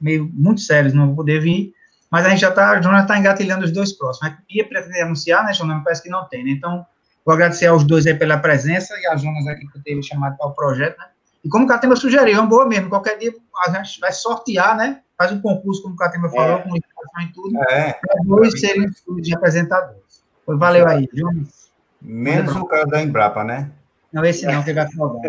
[0.00, 1.74] meio muito sérios, não vão poder vir.
[2.10, 4.32] Mas a gente já está, Jonas está engatilhando os dois próximos.
[4.32, 5.82] A ia pretender anunciar, né, Jonas?
[5.82, 6.50] Parece que não tem, né?
[6.50, 6.86] Então,
[7.24, 10.46] vou agradecer aos dois aí pela presença e a Jonas aqui por ter chamado para
[10.46, 11.06] o projeto, né?
[11.44, 12.88] E como o Catema sugeriu, é uma boa mesmo.
[12.88, 13.32] Qualquer dia
[13.66, 15.00] a gente vai sortear, né?
[15.16, 16.62] Faz um concurso, como o Catema falou, é.
[16.62, 17.62] com informação e tudo.
[17.70, 17.92] É.
[17.92, 20.24] Para dois serem de apresentadores.
[20.46, 21.70] Valeu aí, Jonas.
[22.00, 23.70] Menos o cara da Embrapa, né?
[24.12, 25.20] Não, esse não, que vai provar.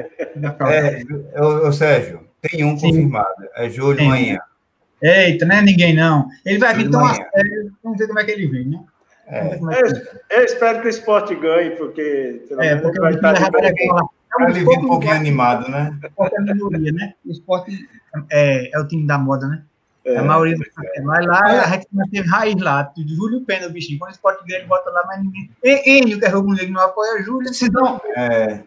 [0.72, 1.04] É,
[1.42, 2.88] o, Sérgio, tem um Sim.
[2.88, 3.50] confirmado.
[3.56, 4.08] É Júlio Sim.
[4.08, 4.40] Manhã.
[5.02, 6.28] Eita, não é ninguém, não.
[6.46, 8.80] Ele vai vir tão a sério, vamos ver como é que ele vem, né?
[9.28, 9.40] É.
[9.40, 12.46] É eu, eu, espero que o esporte ganhe, porque.
[12.60, 13.36] É, porque vai estar
[14.40, 15.98] ele vem um pouquinho animado, né?
[16.02, 17.14] O esporte é a minoria, né?
[17.26, 17.90] O esporte
[18.32, 19.64] é, é o time da moda, né?
[20.06, 21.02] É, a maioria do é.
[21.02, 22.94] Mas lá a gente manteve raiz lá.
[22.98, 24.00] Júlio Pena, o bichinho.
[24.00, 25.50] Quando o esporte ganha, ele bota lá, mas ninguém.
[25.64, 27.54] Enio, que é jogo negro, não apoia Júlio.
[27.54, 28.64] Sidão, é.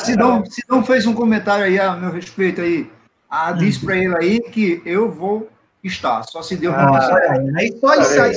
[0.00, 2.90] Sidão, Sidão fez um comentário aí a meu respeito aí.
[3.30, 5.48] Ah, diz para ele aí que eu vou
[5.84, 8.36] estar, só se Deus ah, não Aí só isso aí,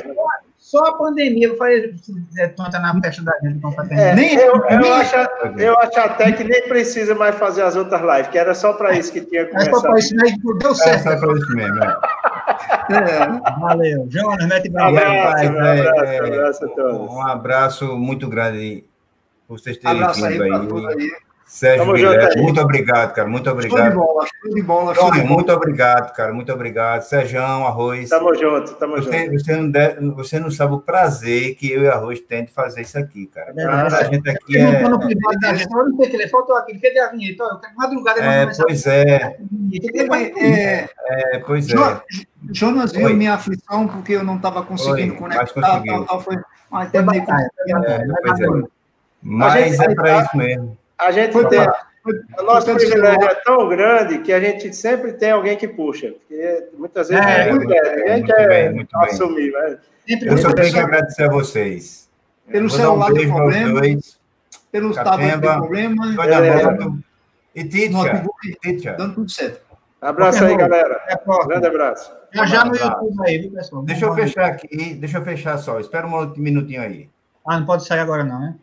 [0.67, 1.95] só a pandemia, eu falei,
[2.37, 3.61] é, tonta na festa da gente.
[3.91, 5.15] É, nem, eu, eu, nem, acho,
[5.57, 8.93] eu acho até que nem precisa mais fazer as outras lives, que era só para
[8.97, 9.69] isso que tinha começado.
[9.69, 11.07] É só para isso mesmo, deu certo.
[11.07, 11.97] É só para isso mesmo, é.
[12.91, 13.59] é.
[13.61, 14.07] Valeu.
[14.09, 17.11] Jonas, mete um abraço, um abraço, é, abraço a todos.
[17.11, 18.83] Um abraço muito grande
[19.47, 20.51] por vocês terem vindo aí.
[20.51, 21.26] aí.
[21.47, 23.27] Sérgio Guilherme, muito obrigado, cara.
[23.27, 23.77] Muito obrigado.
[23.79, 24.95] Show de bola, show de bola.
[24.95, 25.29] Show de bola.
[25.33, 26.33] Muito obrigado, cara.
[26.33, 27.01] Muito obrigado.
[27.03, 28.09] Sérgio, Arroz.
[28.09, 29.39] Tamo junto, tamo você, junto.
[29.39, 32.81] Você não, deve, você não sabe o prazer que eu e Arroz tem de fazer
[32.81, 33.53] isso aqui, cara.
[33.55, 34.83] É, a gente aqui é.
[34.83, 36.77] Eu não sei telefone, faltou aqui.
[36.77, 37.43] Cadê a vinheta?
[37.43, 38.19] Eu quero madrugada.
[38.19, 39.37] É, pois é.
[40.35, 42.01] É, é, pois é.
[42.51, 45.81] Jonas viu minha aflição porque eu não estava conseguindo Oi, conectar.
[45.81, 46.35] Tal, tal, foi...
[46.91, 47.33] Terminei com...
[47.33, 47.47] é,
[48.21, 48.47] pois é.
[49.23, 50.77] Mas é para isso mesmo.
[50.97, 51.59] A gente foi tem.
[52.39, 56.13] O nosso privilégio é tão grande que a gente sempre tem alguém que puxa.
[56.13, 59.51] Porque muitas vezes é, ninguém quer, ninguém quer bem, assumir.
[59.51, 59.77] Mas...
[60.21, 62.09] Eu só tenho que agradecer a vocês.
[62.49, 63.81] Pelo celular tem problema.
[63.81, 64.17] Dois,
[64.71, 66.15] pelo tablet tem problema.
[67.55, 68.93] É, e Titcha.
[68.93, 69.65] Dando tudo certo.
[69.99, 71.01] Abraço aí, galera.
[71.47, 72.15] Grande abraço.
[72.31, 73.83] Já já no YouTube aí, viu, pessoal?
[73.83, 75.79] Deixa eu fechar aqui, deixa eu fechar só.
[75.79, 77.09] Espera um minutinho aí.
[77.45, 78.55] Ah, não pode sair agora, não, né?